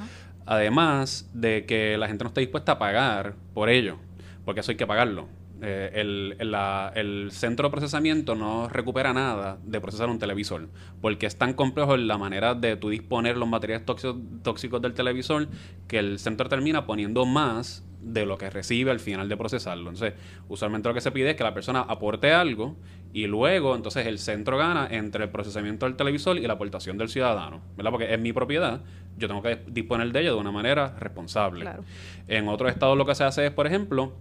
Además 0.45 1.29
de 1.33 1.65
que 1.65 1.97
la 1.97 2.07
gente 2.07 2.23
no 2.23 2.29
está 2.29 2.39
dispuesta 2.39 2.73
a 2.73 2.79
pagar 2.79 3.35
por 3.53 3.67
ello, 3.69 3.97
porque 4.45 4.61
eso 4.61 4.71
hay 4.71 4.77
que 4.77 4.87
pagarlo. 4.87 5.27
Eh, 5.63 5.91
el, 5.93 6.35
el- 6.39 6.51
la- 6.51 6.91
el 6.95 7.29
centro 7.31 7.67
de 7.67 7.71
procesamiento 7.71 8.33
no 8.33 8.67
recupera 8.67 9.13
nada 9.13 9.59
de 9.63 9.79
procesar 9.79 10.09
un 10.09 10.17
televisor, 10.17 10.69
porque 11.01 11.27
es 11.27 11.37
tan 11.37 11.53
complejo 11.53 11.95
la 11.97 12.17
manera 12.17 12.55
de 12.55 12.77
tú 12.77 12.89
disponer 12.89 13.37
los 13.37 13.47
materiales 13.47 13.85
tóxicos, 13.85 14.15
tóxicos 14.41 14.81
del 14.81 14.93
televisor 14.93 15.47
que 15.87 15.99
el 15.99 16.17
centro 16.17 16.49
termina 16.49 16.87
poniendo 16.87 17.25
más 17.25 17.85
de 18.01 18.25
lo 18.25 18.39
que 18.39 18.49
recibe 18.49 18.89
al 18.89 18.99
final 18.99 19.29
de 19.29 19.37
procesarlo. 19.37 19.91
Entonces, 19.91 20.15
usualmente 20.49 20.87
lo 20.89 20.95
que 20.95 21.01
se 21.01 21.11
pide 21.11 21.29
es 21.29 21.35
que 21.35 21.43
la 21.43 21.53
persona 21.53 21.81
aporte 21.81 22.31
algo 22.33 22.75
y 23.13 23.27
luego 23.27 23.75
entonces 23.75 24.07
el 24.07 24.17
centro 24.17 24.57
gana 24.57 24.87
entre 24.89 25.25
el 25.25 25.29
procesamiento 25.29 25.85
del 25.85 25.95
televisor 25.95 26.39
y 26.39 26.47
la 26.47 26.53
aportación 26.53 26.97
del 26.97 27.09
ciudadano, 27.09 27.61
¿verdad? 27.77 27.91
Porque 27.91 28.11
es 28.11 28.19
mi 28.19 28.33
propiedad, 28.33 28.81
yo 29.17 29.27
tengo 29.27 29.43
que 29.43 29.59
disponer 29.67 30.11
de 30.11 30.21
ello 30.21 30.33
de 30.33 30.39
una 30.41 30.51
manera 30.51 30.95
responsable. 30.99 31.61
Claro. 31.61 31.83
En 32.27 32.47
otros 32.47 32.71
estados 32.71 32.97
lo 32.97 33.05
que 33.05 33.13
se 33.13 33.23
hace 33.23 33.45
es, 33.45 33.51
por 33.51 33.67
ejemplo, 33.67 34.13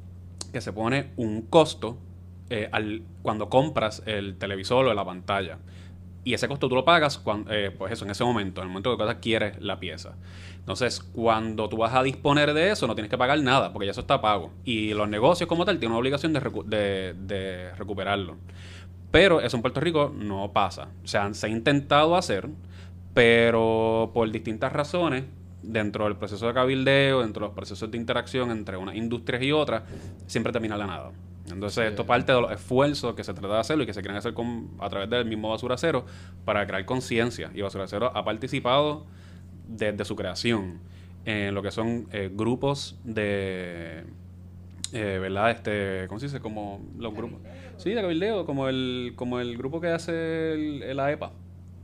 que 0.50 0.60
se 0.60 0.72
pone 0.72 1.10
un 1.16 1.42
costo 1.42 1.98
eh, 2.50 2.68
al, 2.72 3.02
cuando 3.22 3.48
compras 3.48 4.02
el 4.06 4.36
televisor 4.36 4.86
o 4.86 4.94
la 4.94 5.04
pantalla. 5.04 5.58
Y 6.22 6.34
ese 6.34 6.48
costo 6.48 6.68
tú 6.68 6.74
lo 6.74 6.84
pagas 6.84 7.16
cuando, 7.18 7.50
eh, 7.52 7.70
pues 7.70 7.92
eso, 7.92 8.04
en 8.04 8.10
ese 8.10 8.24
momento, 8.24 8.60
en 8.60 8.66
el 8.66 8.72
momento 8.72 8.90
que 8.96 9.02
tú 9.02 9.08
adquieres 9.08 9.60
la 9.62 9.80
pieza. 9.80 10.16
Entonces, 10.58 11.00
cuando 11.00 11.68
tú 11.70 11.78
vas 11.78 11.94
a 11.94 12.02
disponer 12.02 12.52
de 12.52 12.70
eso, 12.70 12.86
no 12.86 12.94
tienes 12.94 13.08
que 13.10 13.16
pagar 13.16 13.40
nada, 13.42 13.72
porque 13.72 13.86
ya 13.86 13.92
eso 13.92 14.02
está 14.02 14.20
pago. 14.20 14.52
Y 14.64 14.92
los 14.92 15.08
negocios 15.08 15.48
como 15.48 15.64
tal 15.64 15.78
tienen 15.78 15.92
una 15.92 16.00
obligación 16.00 16.32
de, 16.34 16.40
recu- 16.42 16.64
de- 16.64 17.14
de 17.14 17.74
recuperarlo. 17.76 18.36
Pero 19.10 19.40
eso 19.40 19.56
en 19.56 19.62
Puerto 19.62 19.80
Rico 19.80 20.12
no 20.14 20.52
pasa. 20.52 20.88
O 21.04 21.06
sea, 21.08 21.32
se 21.34 21.46
ha 21.46 21.50
intentado 21.50 22.14
hacer, 22.16 22.48
pero 23.14 24.10
por 24.14 24.30
distintas 24.30 24.72
razones, 24.72 25.24
dentro 25.62 26.04
del 26.04 26.16
proceso 26.16 26.46
de 26.46 26.54
cabildeo, 26.54 27.20
dentro 27.20 27.42
de 27.42 27.48
los 27.48 27.54
procesos 27.54 27.90
de 27.90 27.98
interacción 27.98 28.50
entre 28.50 28.76
unas 28.76 28.94
industrias 28.94 29.42
y 29.42 29.52
otras, 29.52 29.82
siempre 30.26 30.52
termina 30.52 30.76
la 30.76 30.86
nada. 30.86 31.10
Entonces, 31.50 31.90
esto 31.90 32.06
parte 32.06 32.32
de 32.32 32.40
los 32.40 32.52
esfuerzos 32.52 33.14
que 33.14 33.24
se 33.24 33.34
trata 33.34 33.54
de 33.54 33.60
hacerlo 33.60 33.82
y 33.82 33.86
que 33.86 33.94
se 33.94 34.00
quieren 34.00 34.16
hacer 34.16 34.34
con, 34.34 34.70
a 34.78 34.88
través 34.88 35.10
del 35.10 35.24
mismo 35.24 35.50
Basura 35.50 35.76
Cero 35.76 36.04
para 36.44 36.66
crear 36.66 36.84
conciencia. 36.84 37.50
Y 37.54 37.60
Basura 37.60 37.86
Cero 37.88 38.12
ha 38.14 38.24
participado 38.24 39.04
desde 39.66 40.04
su 40.04 40.14
creación 40.16 40.80
en 41.24 41.54
lo 41.54 41.62
que 41.62 41.70
son 41.70 42.06
eh, 42.12 42.30
grupos 42.32 42.98
de 43.04 44.04
eh, 44.92 45.18
¿verdad? 45.20 45.50
Este, 45.50 46.06
¿cómo 46.08 46.18
se 46.18 46.26
dice? 46.26 46.40
Como 46.40 46.80
los 46.98 47.14
grupos. 47.14 47.40
Sí, 47.76 47.90
de 47.90 48.00
cabildeo, 48.00 48.44
como 48.44 48.68
el, 48.68 49.12
como 49.16 49.40
el 49.40 49.56
grupo 49.56 49.80
que 49.80 49.88
hace 49.88 50.52
el, 50.52 50.82
el 50.82 51.00
AEPA. 51.00 51.32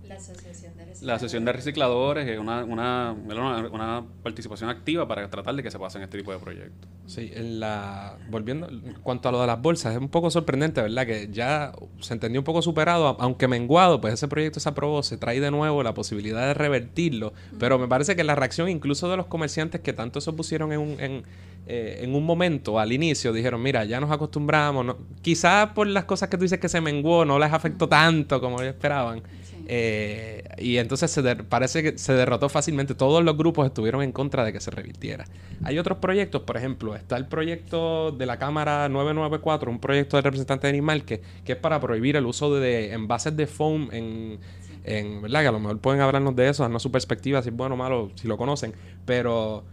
La 0.08 0.14
Asociación 0.16 0.76
de 0.76 0.84
Recicladores. 0.84 1.02
La 1.02 1.14
Asociación 1.14 1.44
de 1.44 1.52
Recicladores 1.52 2.28
es 2.28 2.38
una, 2.38 2.64
una, 2.64 3.12
una, 3.12 3.68
una 3.68 4.04
participación 4.22 4.70
activa 4.70 5.06
para 5.08 5.28
tratar 5.28 5.54
de 5.54 5.62
que 5.62 5.70
se 5.70 5.78
pasen 5.78 6.02
este 6.02 6.18
tipo 6.18 6.32
de 6.32 6.38
proyectos. 6.38 6.88
Sí, 7.06 7.30
en 7.34 7.60
la, 7.60 8.16
volviendo, 8.30 8.68
en 8.68 8.94
cuanto 9.02 9.28
a 9.28 9.32
lo 9.32 9.40
de 9.40 9.46
las 9.46 9.60
bolsas, 9.60 9.94
es 9.94 10.00
un 10.00 10.08
poco 10.08 10.30
sorprendente, 10.30 10.82
¿verdad? 10.82 11.06
Que 11.06 11.28
ya 11.30 11.72
se 12.00 12.14
entendió 12.14 12.40
un 12.40 12.44
poco 12.44 12.62
superado, 12.62 13.16
aunque 13.20 13.48
menguado, 13.48 14.00
pues 14.00 14.14
ese 14.14 14.28
proyecto 14.28 14.60
se 14.60 14.68
aprobó, 14.68 15.02
se 15.02 15.16
trae 15.16 15.40
de 15.40 15.50
nuevo 15.50 15.82
la 15.82 15.94
posibilidad 15.94 16.46
de 16.46 16.54
revertirlo, 16.54 17.32
pero 17.58 17.78
me 17.78 17.88
parece 17.88 18.16
que 18.16 18.24
la 18.24 18.34
reacción 18.34 18.68
incluso 18.68 19.08
de 19.10 19.16
los 19.16 19.26
comerciantes 19.26 19.80
que 19.80 19.92
tanto 19.92 20.20
se 20.20 20.30
opusieron 20.30 20.72
en 20.72 20.80
un, 20.80 21.00
en, 21.00 21.22
eh, 21.68 22.00
en 22.02 22.14
un 22.14 22.24
momento, 22.24 22.78
al 22.78 22.92
inicio, 22.92 23.32
dijeron, 23.32 23.62
mira, 23.62 23.84
ya 23.84 24.00
nos 24.00 24.10
acostumbramos, 24.10 24.84
no, 24.84 24.98
quizás 25.22 25.70
por 25.70 25.86
las 25.86 26.04
cosas 26.04 26.28
que 26.28 26.36
tú 26.36 26.42
dices 26.42 26.60
que 26.60 26.68
se 26.68 26.80
menguó, 26.80 27.24
no 27.24 27.38
les 27.38 27.52
afectó 27.52 27.88
tanto 27.88 28.40
como 28.40 28.60
ellos 28.60 28.74
esperaban. 28.74 29.22
Eh, 29.68 30.44
y 30.58 30.76
entonces 30.76 31.10
se 31.10 31.22
parece 31.36 31.82
que 31.82 31.98
se 31.98 32.12
derrotó 32.12 32.48
fácilmente. 32.48 32.94
Todos 32.94 33.24
los 33.24 33.36
grupos 33.36 33.66
estuvieron 33.66 34.02
en 34.02 34.12
contra 34.12 34.44
de 34.44 34.52
que 34.52 34.60
se 34.60 34.70
revirtiera. 34.70 35.24
Hay 35.64 35.78
otros 35.78 35.98
proyectos, 35.98 36.42
por 36.42 36.56
ejemplo, 36.56 36.94
está 36.94 37.16
el 37.16 37.26
proyecto 37.26 38.12
de 38.12 38.26
la 38.26 38.38
Cámara 38.38 38.88
994, 38.88 39.70
un 39.70 39.80
proyecto 39.80 40.16
del 40.16 40.24
representante 40.24 40.68
animal 40.68 41.04
que, 41.04 41.20
que 41.44 41.52
es 41.52 41.58
para 41.58 41.80
prohibir 41.80 42.16
el 42.16 42.26
uso 42.26 42.54
de 42.54 42.92
envases 42.92 43.36
de 43.36 43.46
foam 43.46 43.88
en, 43.92 44.38
en, 44.84 45.22
¿verdad? 45.22 45.42
Que 45.42 45.48
a 45.48 45.52
lo 45.52 45.60
mejor 45.60 45.78
pueden 45.80 46.00
hablarnos 46.00 46.36
de 46.36 46.48
eso, 46.48 46.62
darnos 46.62 46.82
su 46.82 46.92
perspectiva, 46.92 47.42
si 47.42 47.48
es 47.48 47.56
bueno 47.56 47.74
o 47.74 47.78
malo, 47.78 48.12
si 48.14 48.28
lo 48.28 48.36
conocen, 48.36 48.72
pero 49.04 49.64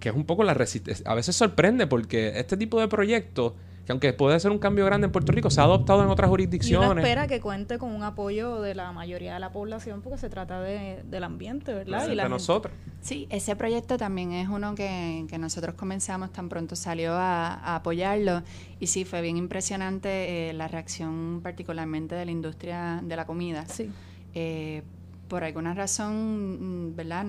que 0.00 0.08
es 0.08 0.14
un 0.14 0.24
poco 0.24 0.44
la 0.44 0.54
resistencia. 0.54 1.04
A 1.08 1.14
veces 1.14 1.36
sorprende 1.36 1.86
porque 1.86 2.32
este 2.36 2.56
tipo 2.56 2.80
de 2.80 2.88
proyectos, 2.88 3.52
que 3.84 3.92
aunque 3.92 4.12
puede 4.12 4.38
ser 4.38 4.50
un 4.52 4.58
cambio 4.58 4.84
grande 4.86 5.06
en 5.06 5.12
Puerto 5.12 5.32
Rico, 5.32 5.50
se 5.50 5.60
ha 5.60 5.64
adoptado 5.64 6.02
en 6.02 6.08
otras 6.08 6.26
Y 6.26 6.28
uno 6.28 6.30
jurisdicciones. 6.30 7.04
espera 7.04 7.26
que 7.26 7.40
cuente 7.40 7.78
con 7.78 7.90
un 7.92 8.02
apoyo 8.04 8.60
de 8.60 8.74
la 8.74 8.92
mayoría 8.92 9.34
de 9.34 9.40
la 9.40 9.50
población 9.50 10.02
porque 10.02 10.18
se 10.18 10.28
trata 10.28 10.60
de, 10.60 11.02
del 11.04 11.24
ambiente, 11.24 11.74
¿verdad? 11.74 12.06
de 12.06 12.12
Y 12.12 12.16
la 12.16 12.28
nosotros. 12.28 12.72
Sí, 13.00 13.26
ese 13.30 13.56
proyecto 13.56 13.96
también 13.96 14.32
es 14.32 14.48
uno 14.48 14.74
que, 14.76 15.26
que 15.28 15.36
nosotros 15.38 15.74
comenzamos, 15.74 16.32
tan 16.32 16.48
pronto 16.48 16.76
salió 16.76 17.14
a, 17.14 17.54
a 17.54 17.76
apoyarlo 17.76 18.42
y 18.78 18.86
sí, 18.86 19.04
fue 19.04 19.20
bien 19.20 19.36
impresionante 19.36 20.50
eh, 20.50 20.52
la 20.52 20.68
reacción 20.68 21.40
particularmente 21.42 22.14
de 22.14 22.24
la 22.24 22.30
industria 22.30 23.00
de 23.02 23.16
la 23.16 23.26
comida. 23.26 23.66
Sí. 23.66 23.90
Eh, 24.34 24.82
por 25.26 25.44
alguna 25.44 25.74
razón, 25.74 26.90
mm, 26.90 26.94
¿verdad? 26.96 27.24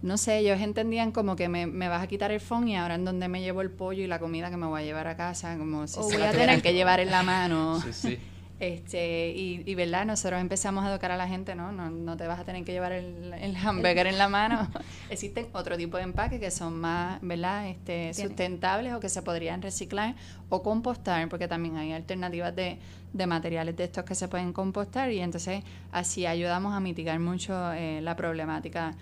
No 0.00 0.16
sé, 0.16 0.38
ellos 0.38 0.60
entendían 0.60 1.10
como 1.10 1.34
que 1.34 1.48
me, 1.48 1.66
me 1.66 1.88
vas 1.88 2.02
a 2.02 2.06
quitar 2.06 2.30
el 2.30 2.40
phone 2.40 2.68
y 2.68 2.76
ahora 2.76 2.94
en 2.94 3.04
donde 3.04 3.26
me 3.28 3.40
llevo 3.40 3.62
el 3.62 3.70
pollo 3.70 4.02
y 4.02 4.06
la 4.06 4.18
comida 4.20 4.48
que 4.48 4.56
me 4.56 4.66
voy 4.66 4.82
a 4.82 4.84
llevar 4.84 5.08
a 5.08 5.16
casa, 5.16 5.56
como 5.58 5.86
si 5.88 5.94
se 5.94 6.00
voy 6.00 6.22
a 6.22 6.30
tener 6.30 6.62
que 6.62 6.72
llevar 6.72 7.00
en 7.00 7.10
la 7.10 7.22
mano. 7.22 7.80
Sí, 7.80 7.92
sí. 7.92 8.18
Este, 8.60 9.30
y, 9.30 9.62
y 9.66 9.74
verdad, 9.76 10.04
nosotros 10.04 10.40
empezamos 10.40 10.84
a 10.84 10.90
educar 10.90 11.12
a 11.12 11.16
la 11.16 11.28
gente, 11.28 11.54
¿no? 11.54 11.70
No, 11.70 11.90
no 11.90 12.16
te 12.16 12.26
vas 12.26 12.40
a 12.40 12.44
tener 12.44 12.64
que 12.64 12.72
llevar 12.72 12.90
el, 12.90 13.32
el 13.34 13.54
hamburger 13.56 14.08
en 14.08 14.18
la 14.18 14.28
mano. 14.28 14.68
Existen 15.10 15.46
otro 15.52 15.76
tipo 15.76 15.96
de 15.96 16.02
empaques 16.02 16.40
que 16.40 16.50
son 16.50 16.76
más, 16.80 17.20
¿verdad? 17.22 17.68
Este, 17.68 18.10
Tiene. 18.12 18.14
sustentables 18.14 18.94
o 18.94 18.98
que 19.00 19.08
se 19.08 19.22
podrían 19.22 19.62
reciclar 19.62 20.16
o 20.48 20.64
compostar, 20.64 21.28
porque 21.28 21.46
también 21.46 21.76
hay 21.76 21.92
alternativas 21.92 22.54
de, 22.56 22.78
de 23.12 23.26
materiales 23.28 23.76
de 23.76 23.84
estos 23.84 24.04
que 24.04 24.16
se 24.16 24.26
pueden 24.26 24.52
compostar 24.52 25.12
y 25.12 25.20
entonces 25.20 25.62
así 25.92 26.26
ayudamos 26.26 26.74
a 26.74 26.80
mitigar 26.80 27.20
mucho 27.20 27.72
eh, 27.74 28.00
la 28.02 28.16
problemática 28.16 28.96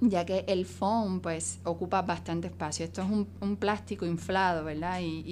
ya 0.00 0.24
que 0.26 0.44
el 0.48 0.66
foam 0.66 1.20
pues 1.20 1.60
ocupa 1.64 2.02
bastante 2.02 2.48
espacio. 2.48 2.84
Esto 2.84 3.02
es 3.02 3.10
un, 3.10 3.26
un 3.40 3.56
plástico 3.56 4.04
inflado, 4.06 4.64
¿verdad? 4.64 5.00
Y, 5.00 5.22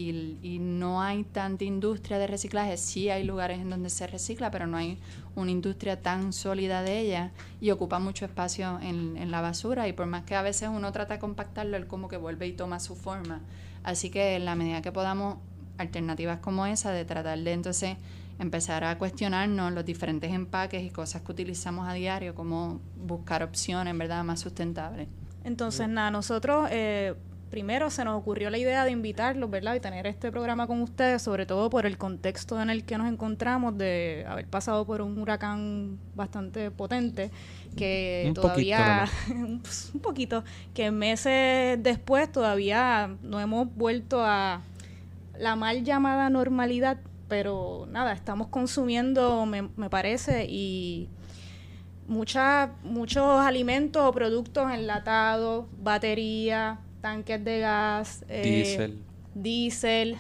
y- 0.43 0.59
no 0.59 1.03
hay 1.03 1.25
tanta 1.25 1.65
industria 1.65 2.19
de 2.19 2.27
reciclaje. 2.27 2.77
Sí 2.77 3.11
hay 3.11 3.25
lugares 3.25 3.61
en 3.61 3.71
donde 3.71 3.91
se 3.91 4.07
recicla, 4.07 4.51
pero 4.51 4.67
no 4.67 4.77
hay 4.77 4.99
una 5.35 5.51
industria 5.51 6.01
tan 6.01 6.33
sólida 6.33 6.83
de 6.83 7.01
ella 7.01 7.31
y 7.61 7.71
ocupa 7.71 7.99
mucho 7.99 8.25
espacio 8.25 8.79
en, 8.83 9.17
en 9.17 9.31
la 9.31 9.41
basura 9.41 9.89
y 9.89 9.93
por 9.93 10.07
más 10.07 10.25
que 10.25 10.35
a 10.35 10.43
veces 10.43 10.69
uno 10.73 10.93
trata 10.93 11.15
de 11.15 11.21
compactarlo, 11.21 11.77
él 11.77 11.87
como 11.87 12.09
que 12.09 12.17
vuelve 12.17 12.47
y 12.47 12.53
toma 12.53 12.81
su 12.81 12.95
forma. 12.97 13.41
Así 13.83 14.11
que 14.11 14.37
en 14.37 14.45
la 14.45 14.55
medida 14.55 14.83
que 14.83 14.93
podamos, 14.93 15.37
alternativas 15.79 16.39
como 16.41 16.67
esa 16.67 16.91
de 16.93 17.05
tratar 17.05 17.39
de 17.39 17.53
entonces 17.53 17.97
empezar 18.43 18.85
a 18.85 18.99
cuestionarnos 18.99 19.73
los 19.73 19.85
diferentes 19.85 20.31
empaques 20.31 20.83
y 20.83 20.91
cosas 20.91 21.23
que 21.23 21.33
utilizamos 21.33 21.89
a 21.89 21.95
diario, 21.95 22.35
como 22.35 22.81
buscar 22.97 23.43
opciones, 23.43 23.97
¿verdad?, 23.97 24.25
más 24.25 24.41
sustentables. 24.41 25.09
Entonces, 25.45 25.89
nada, 25.89 26.11
nosotros 26.11 26.69
eh, 26.71 27.15
primero 27.53 27.91
se 27.91 28.03
nos 28.03 28.19
ocurrió 28.19 28.49
la 28.49 28.57
idea 28.57 28.83
de 28.85 28.93
invitarlos, 28.93 29.51
¿verdad? 29.51 29.75
Y 29.75 29.81
tener 29.81 30.07
este 30.07 30.31
programa 30.31 30.67
con 30.67 30.81
ustedes, 30.81 31.21
sobre 31.21 31.45
todo 31.45 31.69
por 31.69 31.85
el 31.85 31.99
contexto 31.99 32.61
en 32.61 32.71
el 32.71 32.85
que 32.85 32.97
nos 32.97 33.13
encontramos, 33.13 33.77
de 33.77 34.25
haber 34.27 34.47
pasado 34.47 34.87
por 34.87 35.03
un 35.03 35.19
huracán 35.19 35.99
bastante 36.15 36.71
potente, 36.71 37.31
que 37.77 38.25
Un 38.29 38.35
todavía, 38.35 39.07
un 39.29 39.63
un 39.93 40.01
poquito, 40.01 40.45
que 40.73 40.91
meses 40.91 41.83
después 41.83 42.33
todavía 42.33 43.17
no 43.23 43.39
hemos 43.39 43.69
vuelto 43.75 44.25
a 44.25 44.63
la 45.39 45.55
mal 45.55 45.85
llamada 45.85 46.31
normalidad, 46.31 46.99
pero 47.33 47.89
nada, 47.91 48.13
estamos 48.13 48.49
consumiendo, 48.49 49.47
me, 49.47 49.63
me 49.63 49.89
parece, 49.89 50.45
y 50.51 51.09
mucha, 52.07 52.73
muchos 52.83 53.41
alimentos 53.41 54.03
o 54.03 54.13
productos 54.13 54.71
enlatados, 54.71 55.65
batería, 55.81 56.81
tanques 57.01 57.43
de 57.43 57.61
gas, 57.61 58.23
eh, 58.29 58.43
Diesel. 58.43 58.99
diésel, 59.33 60.17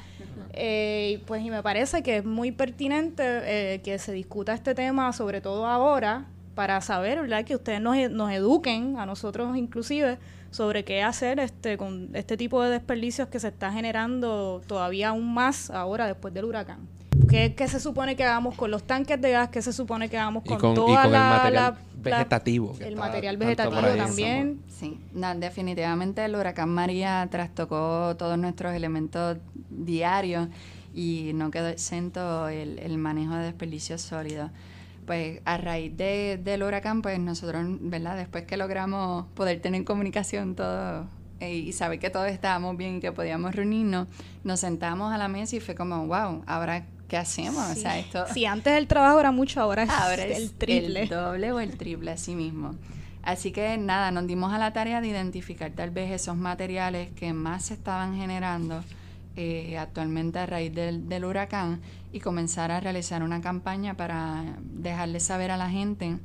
eh, 0.54 1.22
pues 1.26 1.44
y 1.44 1.50
me 1.50 1.62
parece 1.62 2.02
que 2.02 2.16
es 2.16 2.24
muy 2.24 2.50
pertinente 2.50 3.22
eh, 3.26 3.82
que 3.82 3.98
se 3.98 4.12
discuta 4.12 4.54
este 4.54 4.74
tema, 4.74 5.12
sobre 5.12 5.42
todo 5.42 5.66
ahora, 5.66 6.24
para 6.54 6.80
saber, 6.80 7.20
¿verdad? 7.20 7.44
Que 7.44 7.56
ustedes 7.56 7.82
nos, 7.82 7.94
nos 8.10 8.32
eduquen, 8.32 8.96
a 8.96 9.04
nosotros 9.04 9.54
inclusive, 9.54 10.16
sobre 10.50 10.82
qué 10.86 11.02
hacer 11.02 11.40
este 11.40 11.76
con 11.76 12.08
este 12.14 12.38
tipo 12.38 12.62
de 12.62 12.70
desperdicios 12.70 13.28
que 13.28 13.38
se 13.38 13.48
está 13.48 13.70
generando 13.70 14.62
todavía 14.66 15.10
aún 15.10 15.34
más 15.34 15.70
ahora 15.70 16.06
después 16.06 16.32
del 16.32 16.46
huracán. 16.46 16.88
¿Qué, 17.28 17.54
qué 17.54 17.68
se 17.68 17.80
supone 17.80 18.16
que 18.16 18.24
hagamos 18.24 18.54
con 18.56 18.70
los 18.70 18.82
tanques 18.84 19.20
de 19.20 19.30
gas? 19.30 19.48
¿Qué 19.48 19.62
se 19.62 19.72
supone 19.72 20.08
que 20.08 20.18
hagamos 20.18 20.44
Y 20.44 20.48
con, 20.48 20.58
con, 20.58 20.72
y 20.72 20.74
toda 20.74 20.96
con 21.04 21.06
el 21.06 21.12
la, 21.12 21.28
material 21.28 21.54
la- 21.54 21.78
vegetativo. 22.02 22.76
que 22.76 22.84
el 22.84 22.94
está 22.94 23.06
material 23.06 23.36
vegetativo 23.36 23.80
también? 23.96 24.60
Sí, 24.68 24.98
no, 25.14 25.34
definitivamente 25.36 26.24
el 26.24 26.34
huracán 26.34 26.68
María 26.68 27.26
trastocó 27.30 28.14
todos 28.18 28.36
nuestros 28.38 28.74
elementos 28.74 29.38
diarios 29.70 30.48
y 30.94 31.30
no 31.34 31.50
quedó 31.50 31.68
exento 31.68 32.48
el, 32.48 32.78
el 32.78 32.98
manejo 32.98 33.34
de 33.34 33.44
desperdicios 33.44 34.02
sólidos. 34.02 34.50
Pues 35.06 35.40
a 35.44 35.56
raíz 35.56 35.96
de, 35.96 36.38
del 36.42 36.62
huracán, 36.62 37.02
pues 37.02 37.18
nosotros, 37.18 37.64
¿verdad? 37.80 38.16
Después 38.16 38.44
que 38.44 38.56
logramos 38.56 39.26
poder 39.34 39.60
tener 39.60 39.84
comunicación 39.84 40.54
todo 40.54 41.06
eh, 41.40 41.54
y 41.56 41.72
saber 41.72 41.98
que 41.98 42.08
todos 42.10 42.28
estábamos 42.28 42.76
bien 42.76 42.96
y 42.96 43.00
que 43.00 43.10
podíamos 43.10 43.54
reunirnos, 43.54 44.06
nos 44.44 44.60
sentamos 44.60 45.12
a 45.12 45.18
la 45.18 45.26
mesa 45.28 45.56
y 45.56 45.60
fue 45.60 45.74
como, 45.74 46.06
wow, 46.06 46.42
ahora 46.46 46.84
qué 47.12 47.18
hacemos, 47.18 47.70
o 47.70 47.74
sea, 47.74 47.98
esto... 47.98 48.24
Si 48.32 48.46
antes 48.46 48.72
el 48.72 48.86
trabajo 48.86 49.20
era 49.20 49.30
mucho, 49.32 49.60
ahora 49.60 49.82
es 49.82 49.90
Ahora 49.90 50.24
es 50.24 50.38
el 50.38 50.50
triple. 50.50 51.02
el 51.02 51.08
doble 51.10 51.52
o 51.52 51.60
el 51.60 51.76
triple, 51.76 52.10
así 52.10 52.34
mismo. 52.34 52.74
Así 53.22 53.52
que 53.52 53.76
nada, 53.76 54.10
nos 54.10 54.26
dimos 54.26 54.50
a 54.50 54.56
la 54.56 54.72
tarea 54.72 55.02
de 55.02 55.08
identificar 55.08 55.70
tal 55.72 55.90
vez 55.90 56.10
esos 56.10 56.38
materiales 56.38 57.10
que 57.12 57.34
más 57.34 57.66
se 57.66 57.74
estaban 57.74 58.16
generando 58.16 58.82
eh, 59.36 59.76
actualmente 59.76 60.38
a 60.38 60.46
raíz 60.46 60.74
del, 60.74 61.06
del 61.06 61.26
huracán 61.26 61.82
y 62.14 62.20
comenzar 62.20 62.70
a 62.70 62.80
realizar 62.80 63.22
una 63.22 63.42
campaña 63.42 63.92
para 63.92 64.42
dejarle 64.62 65.20
saber 65.20 65.50
a 65.50 65.58
la 65.58 65.68
gente 65.68 66.16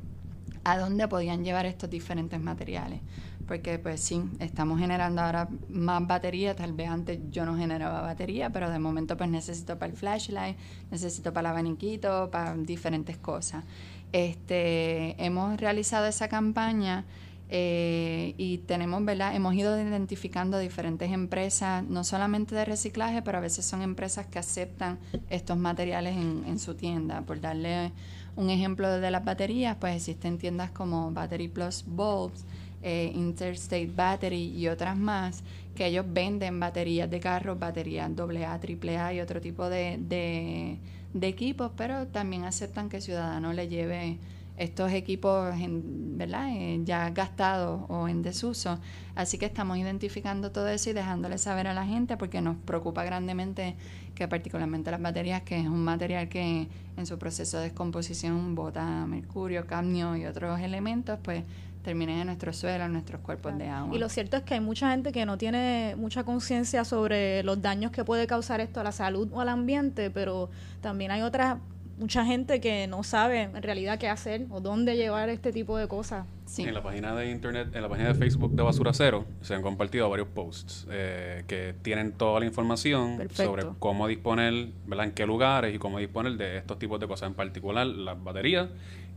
a 0.63 0.77
dónde 0.77 1.05
podían 1.09 1.43
llevar 1.43 1.65
estos 1.65 1.89
diferentes 1.89 2.39
materiales. 2.39 3.01
Porque 3.47 3.79
pues 3.79 4.01
sí, 4.01 4.21
estamos 4.39 4.79
generando 4.79 5.21
ahora 5.21 5.47
más 5.69 6.05
batería, 6.05 6.55
tal 6.55 6.73
vez 6.73 6.89
antes 6.89 7.19
yo 7.31 7.45
no 7.45 7.55
generaba 7.55 8.01
batería, 8.01 8.49
pero 8.49 8.69
de 8.69 8.77
momento 8.77 9.15
pues 9.15 9.29
necesito 9.29 9.79
para 9.79 9.91
el 9.91 9.97
flashlight, 9.97 10.57
necesito 10.91 11.31
para 11.31 11.49
el 11.49 11.53
abaniquito, 11.53 12.29
para 12.29 12.55
diferentes 12.55 13.17
cosas. 13.17 13.63
Este, 14.11 15.15
hemos 15.23 15.57
realizado 15.59 16.07
esa 16.07 16.27
campaña 16.27 17.05
eh, 17.49 18.33
y 18.37 18.57
tenemos, 18.59 19.03
¿verdad? 19.05 19.33
Hemos 19.33 19.55
ido 19.55 19.79
identificando 19.79 20.59
diferentes 20.59 21.11
empresas, 21.11 21.83
no 21.83 22.03
solamente 22.03 22.53
de 22.53 22.65
reciclaje, 22.65 23.21
pero 23.21 23.37
a 23.37 23.41
veces 23.41 23.65
son 23.65 23.81
empresas 23.81 24.27
que 24.27 24.39
aceptan 24.39 24.99
estos 25.29 25.57
materiales 25.57 26.17
en, 26.17 26.43
en 26.45 26.59
su 26.59 26.75
tienda. 26.75 27.21
Por 27.21 27.39
darle 27.39 27.93
un 28.35 28.49
ejemplo 28.49 28.99
de 28.99 29.11
las 29.11 29.23
baterías, 29.23 29.77
pues 29.79 29.95
existen 29.95 30.37
tiendas 30.37 30.71
como 30.71 31.11
Battery 31.11 31.47
Plus 31.47 31.83
Bulbs, 31.87 32.45
eh, 32.87 33.11
Interstate 33.13 33.91
Battery 33.93 34.57
y 34.57 34.69
otras 34.69 34.95
más, 34.95 35.43
que 35.75 35.87
ellos 35.87 36.05
venden 36.07 36.57
baterías 36.57 37.09
de 37.09 37.19
carros, 37.19 37.59
baterías 37.59 38.09
AA, 38.17 38.53
AAA 38.53 39.13
y 39.15 39.19
otro 39.19 39.41
tipo 39.41 39.69
de, 39.69 39.97
de, 39.99 41.27
equipos, 41.27 41.71
pero 41.75 42.07
también 42.07 42.45
aceptan 42.45 42.87
que 42.87 42.97
el 42.97 43.03
ciudadano 43.03 43.51
le 43.51 43.67
lleve 43.67 44.19
estos 44.55 44.93
equipos 44.93 45.53
en, 45.55 46.17
¿verdad? 46.17 46.47
Eh, 46.51 46.79
ya 46.85 47.09
gastados 47.09 47.81
o 47.89 48.07
en 48.07 48.21
desuso. 48.21 48.79
Así 49.15 49.37
que 49.37 49.47
estamos 49.47 49.77
identificando 49.77 50.51
todo 50.53 50.69
eso 50.69 50.89
y 50.89 50.93
dejándole 50.93 51.37
saber 51.39 51.67
a 51.67 51.73
la 51.73 51.85
gente 51.85 52.15
porque 52.15 52.39
nos 52.39 52.55
preocupa 52.55 53.03
grandemente 53.03 53.75
que 54.15 54.27
particularmente 54.29 54.91
las 54.91 55.01
baterías, 55.01 55.41
que 55.41 55.59
es 55.59 55.67
un 55.67 55.83
material 55.83 56.29
que 56.29 56.67
en 56.95 57.05
su 57.05 57.19
proceso 57.19 57.57
de 57.57 57.65
descomposición 57.65 58.55
bota 58.55 59.05
mercurio, 59.05 59.67
cadmio 59.67 60.15
y 60.15 60.25
otros 60.25 60.59
elementos, 60.61 61.19
pues 61.21 61.43
terminen 61.83 62.19
en 62.19 62.27
nuestro 62.27 62.53
suelo, 62.53 62.85
en 62.85 62.93
nuestros 62.93 63.21
cuerpos 63.21 63.57
de 63.57 63.67
agua. 63.69 63.95
Y 63.95 63.99
lo 63.99 64.09
cierto 64.09 64.37
es 64.37 64.43
que 64.43 64.55
hay 64.55 64.59
mucha 64.59 64.91
gente 64.91 65.11
que 65.11 65.25
no 65.25 65.37
tiene 65.37 65.95
mucha 65.97 66.23
conciencia 66.23 66.83
sobre 66.83 67.43
los 67.43 67.61
daños 67.61 67.91
que 67.91 68.03
puede 68.03 68.27
causar 68.27 68.59
esto 68.59 68.79
a 68.79 68.83
la 68.83 68.91
salud 68.91 69.29
o 69.31 69.41
al 69.41 69.49
ambiente, 69.49 70.09
pero 70.09 70.49
también 70.81 71.11
hay 71.11 71.21
otras 71.21 71.57
mucha 71.97 72.23
gente 72.25 72.61
que 72.61 72.87
no 72.87 73.03
sabe 73.03 73.43
en 73.43 73.61
realidad 73.61 73.97
qué 73.97 74.07
hacer 74.07 74.45
o 74.51 74.61
dónde 74.61 74.95
llevar 74.95 75.29
este 75.29 75.51
tipo 75.51 75.77
de 75.77 75.87
cosas. 75.87 76.25
En 76.57 76.73
la 76.73 76.81
página 76.81 77.13
de 77.15 77.29
internet, 77.29 77.69
en 77.73 77.81
la 77.81 77.89
página 77.89 78.09
de 78.09 78.15
Facebook 78.15 78.51
de 78.53 78.63
Basura 78.63 78.93
Cero, 78.93 79.25
se 79.41 79.53
han 79.53 79.61
compartido 79.61 80.09
varios 80.09 80.27
posts 80.29 80.87
eh, 80.89 81.43
que 81.47 81.75
tienen 81.81 82.13
toda 82.13 82.39
la 82.39 82.45
información 82.45 83.27
sobre 83.33 83.65
cómo 83.79 84.07
disponer, 84.07 84.69
¿verdad? 84.85 85.07
En 85.07 85.11
qué 85.11 85.25
lugares 85.25 85.75
y 85.75 85.79
cómo 85.79 85.99
disponer 85.99 86.37
de 86.37 86.57
estos 86.57 86.79
tipos 86.79 86.99
de 86.99 87.07
cosas, 87.07 87.29
en 87.29 87.35
particular 87.35 87.85
las 87.87 88.23
baterías 88.23 88.69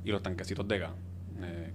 y 0.04 0.10
los 0.10 0.22
tanquecitos 0.22 0.66
de 0.66 0.78
gas. 0.78 0.90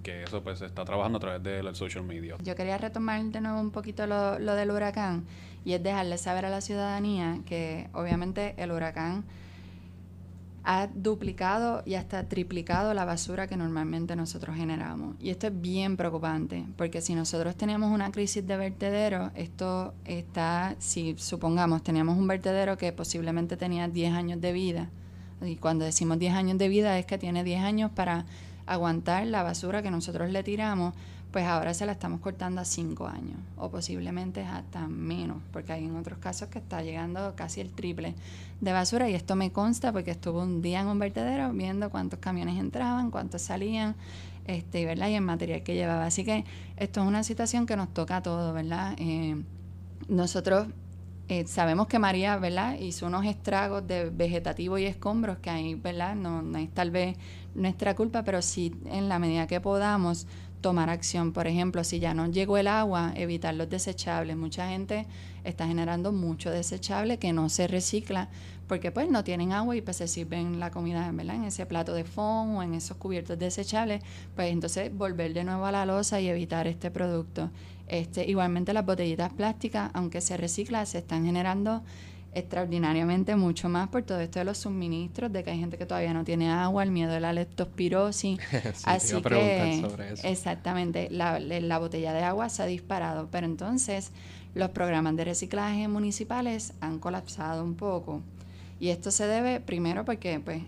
Que 0.05 0.21
eso 0.21 0.43
pues 0.43 0.59
se 0.59 0.67
está 0.67 0.85
trabajando 0.85 1.17
a 1.17 1.19
través 1.19 1.41
de 1.41 1.63
la 1.63 1.74
social 1.74 2.03
media. 2.03 2.35
Yo 2.43 2.55
quería 2.55 2.77
retomar 2.77 3.24
de 3.24 3.41
nuevo 3.41 3.59
un 3.59 3.71
poquito 3.71 4.05
lo, 4.05 4.38
lo 4.38 4.53
del 4.53 4.69
huracán 4.69 5.25
y 5.65 5.74
es 5.74 5.81
dejarle 5.81 6.19
saber 6.19 6.45
a 6.45 6.51
la 6.51 6.62
ciudadanía 6.62 7.39
que 7.47 7.89
obviamente 7.91 8.53
el 8.57 8.71
huracán 8.71 9.25
ha 10.63 10.88
duplicado 10.93 11.81
y 11.88 11.95
hasta 11.95 12.27
triplicado 12.27 12.93
la 12.93 13.03
basura 13.03 13.47
que 13.47 13.57
normalmente 13.57 14.15
nosotros 14.15 14.55
generamos. 14.55 15.15
Y 15.19 15.31
esto 15.31 15.47
es 15.47 15.59
bien 15.59 15.97
preocupante, 15.97 16.65
porque 16.77 17.01
si 17.01 17.15
nosotros 17.15 17.55
tenemos 17.55 17.91
una 17.91 18.12
crisis 18.12 18.45
de 18.45 18.57
vertedero, 18.57 19.31
esto 19.33 19.95
está, 20.05 20.75
si 20.77 21.15
supongamos 21.17 21.81
teníamos 21.81 22.15
un 22.15 22.27
vertedero 22.27 22.77
que 22.77 22.91
posiblemente 22.91 23.57
tenía 23.57 23.88
10 23.88 24.13
años 24.13 24.39
de 24.39 24.53
vida, 24.53 24.89
y 25.41 25.55
cuando 25.55 25.83
decimos 25.83 26.19
10 26.19 26.33
años 26.33 26.57
de 26.59 26.67
vida 26.67 26.97
es 27.00 27.05
que 27.07 27.17
tiene 27.17 27.43
10 27.43 27.62
años 27.62 27.91
para 27.91 28.25
aguantar 28.65 29.25
la 29.27 29.43
basura 29.43 29.81
que 29.81 29.91
nosotros 29.91 30.29
le 30.29 30.43
tiramos, 30.43 30.93
pues 31.31 31.45
ahora 31.45 31.74
se 31.74 31.86
la 31.86 31.91
estamos 31.91 32.22
cortando 32.22 32.62
a 32.62 32.65
cinco 32.65 33.07
años 33.07 33.38
o 33.57 33.69
posiblemente 33.69 34.41
hasta 34.41 34.88
menos, 34.88 35.38
porque 35.51 35.74
hay 35.74 35.84
en 35.84 35.95
otros 35.98 36.17
casos 36.19 36.48
que 36.48 36.60
está 36.60 36.81
llegando 36.81 37.34
casi 37.36 37.60
el 37.60 37.72
triple 37.72 38.15
de 38.62 38.72
basura 38.72 39.10
y 39.10 39.15
esto 39.15 39.36
me 39.36 39.51
consta 39.51 39.91
porque 39.91 40.12
estuve 40.12 40.39
un 40.39 40.62
día 40.62 40.79
en 40.79 40.88
un 40.88 40.98
vertedero 40.98 41.51
viendo 41.51 41.89
cuántos 41.89 42.19
camiones 42.19 42.57
entraban, 42.57 43.12
cuántos 43.12 43.41
salían, 43.41 43.95
este, 44.48 44.86
¿verdad? 44.86 45.10
Y 45.10 45.15
el 45.15 45.24
material 45.24 45.62
que 45.63 45.74
llevaba. 45.74 46.05
Así 46.05 46.24
que 46.24 46.45
esto 46.77 47.01
es 47.01 47.07
una 47.07 47.24
situación 47.24 47.65
que 47.65 47.75
nos 47.75 47.93
toca 47.93 48.15
a 48.15 48.24
todos, 48.24 48.53
¿verdad? 48.53 48.95
Eh, 48.98 49.36
nosotros 50.07 50.67
eh, 51.27 51.45
sabemos 51.48 51.88
que 51.88 51.98
María, 52.00 52.38
¿verdad? 52.38 52.79
Hizo 52.79 53.07
unos 53.07 53.25
estragos 53.25 53.86
de 53.88 54.10
vegetativo 54.10 54.77
y 54.77 54.86
escombros 54.86 55.39
que 55.39 55.50
ahí, 55.50 55.75
¿verdad? 55.75 56.15
No, 56.15 56.41
no 56.43 56.57
es 56.60 56.69
tal 56.69 56.91
vez 56.91 57.17
nuestra 57.55 57.95
culpa, 57.95 58.24
pero 58.24 58.41
sí 58.41 58.74
en 58.85 59.09
la 59.09 59.19
medida 59.19 59.47
que 59.47 59.59
podamos 59.62 60.27
tomar 60.62 60.89
acción. 60.89 61.31
Por 61.31 61.47
ejemplo, 61.47 61.83
si 61.83 62.00
ya 62.00 62.13
no 62.13 62.27
llegó 62.27 62.57
el 62.57 62.67
agua, 62.67 63.13
evitar 63.15 63.53
los 63.53 63.69
desechables. 63.69 64.35
Mucha 64.35 64.69
gente 64.69 65.05
está 65.43 65.67
generando 65.67 66.12
mucho 66.12 66.50
desechable 66.50 67.19
que 67.19 67.33
no 67.33 67.50
se 67.50 67.67
recicla 67.67 68.29
porque 68.67 68.91
pues 68.91 69.09
no 69.09 69.24
tienen 69.24 69.51
agua 69.51 69.75
y 69.75 69.81
pues 69.81 69.97
se 69.97 70.07
sirven 70.07 70.59
la 70.59 70.71
comida 70.71 71.12
¿verdad? 71.12 71.35
en 71.35 71.43
ese 71.43 71.65
plato 71.65 71.93
de 71.93 72.03
fondo 72.03 72.59
o 72.59 72.63
en 72.63 72.74
esos 72.74 72.97
cubiertos 72.97 73.38
desechables, 73.38 74.01
pues 74.35 74.51
entonces 74.51 74.91
volver 74.91 75.33
de 75.33 75.44
nuevo 75.44 75.65
a 75.65 75.72
la 75.72 75.85
losa 75.85 76.20
y 76.20 76.27
evitar 76.27 76.68
este 76.68 76.89
producto. 76.89 77.51
Este, 77.87 78.27
igualmente 78.27 78.74
las 78.74 78.85
botellitas 78.85 79.31
plásticas, 79.33 79.91
aunque 79.94 80.20
se 80.20 80.35
reciclan, 80.37 80.87
se 80.87 80.98
están 80.98 81.25
generando 81.25 81.83
extraordinariamente 82.35 83.35
mucho 83.35 83.69
más 83.69 83.87
por 83.87 84.03
todo 84.03 84.19
esto 84.19 84.39
de 84.39 84.45
los 84.45 84.57
suministros, 84.57 85.31
de 85.31 85.43
que 85.43 85.51
hay 85.51 85.59
gente 85.59 85.77
que 85.77 85.85
todavía 85.85 86.13
no 86.13 86.24
tiene 86.24 86.51
agua, 86.51 86.83
el 86.83 86.91
miedo 86.91 87.11
de 87.11 87.21
la 87.21 87.33
leptospirosis. 87.33 88.39
Así 88.83 89.21
que, 89.21 89.83
exactamente, 90.24 91.07
la, 91.09 91.39
la 91.39 91.79
botella 91.79 92.13
de 92.13 92.24
agua 92.24 92.50
se 92.50 92.61
ha 92.61 92.65
disparado, 92.65 93.29
pero 93.31 93.45
entonces 93.48 94.11
los 94.53 94.69
programas 94.69 95.15
de 95.15 95.25
reciclaje 95.25 95.87
municipales 95.87 96.74
han 96.81 97.00
colapsado 97.00 97.63
un 97.63 97.75
poco. 97.75 98.21
Y 98.79 98.89
esto 98.89 99.11
se 99.11 99.25
debe 99.27 99.61
primero 99.61 100.03
porque 100.05 100.39
pues 100.39 100.61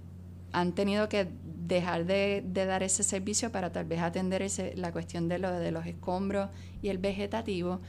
han 0.53 0.71
tenido 0.71 1.09
que 1.09 1.27
dejar 1.67 2.05
de, 2.05 2.43
de 2.45 2.65
dar 2.65 2.81
ese 2.81 3.03
servicio 3.03 3.51
para 3.51 3.71
tal 3.71 3.85
vez 3.85 4.01
atender 4.01 4.41
ese, 4.41 4.73
la 4.75 4.91
cuestión 4.91 5.27
de, 5.27 5.37
lo, 5.37 5.51
de 5.51 5.71
los 5.71 5.85
escombros 5.85 6.49
y 6.81 6.87
el 6.87 6.97
vegetativo 6.97 7.81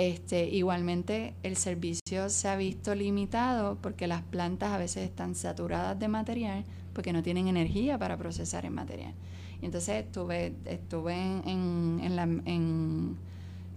este, 0.00 0.48
igualmente 0.48 1.34
el 1.42 1.56
servicio 1.56 2.30
se 2.30 2.48
ha 2.48 2.56
visto 2.56 2.94
limitado 2.94 3.76
porque 3.82 4.06
las 4.06 4.22
plantas 4.22 4.72
a 4.72 4.78
veces 4.78 5.04
están 5.04 5.34
saturadas 5.34 5.98
de 5.98 6.08
material 6.08 6.64
porque 6.94 7.12
no 7.12 7.22
tienen 7.22 7.48
energía 7.48 7.98
para 7.98 8.16
procesar 8.16 8.64
el 8.64 8.70
material. 8.70 9.12
Y 9.60 9.66
entonces 9.66 10.06
estuve, 10.06 10.54
estuve 10.64 11.14
en, 11.14 12.00
en, 12.02 12.16
la, 12.16 12.22
en 12.22 13.18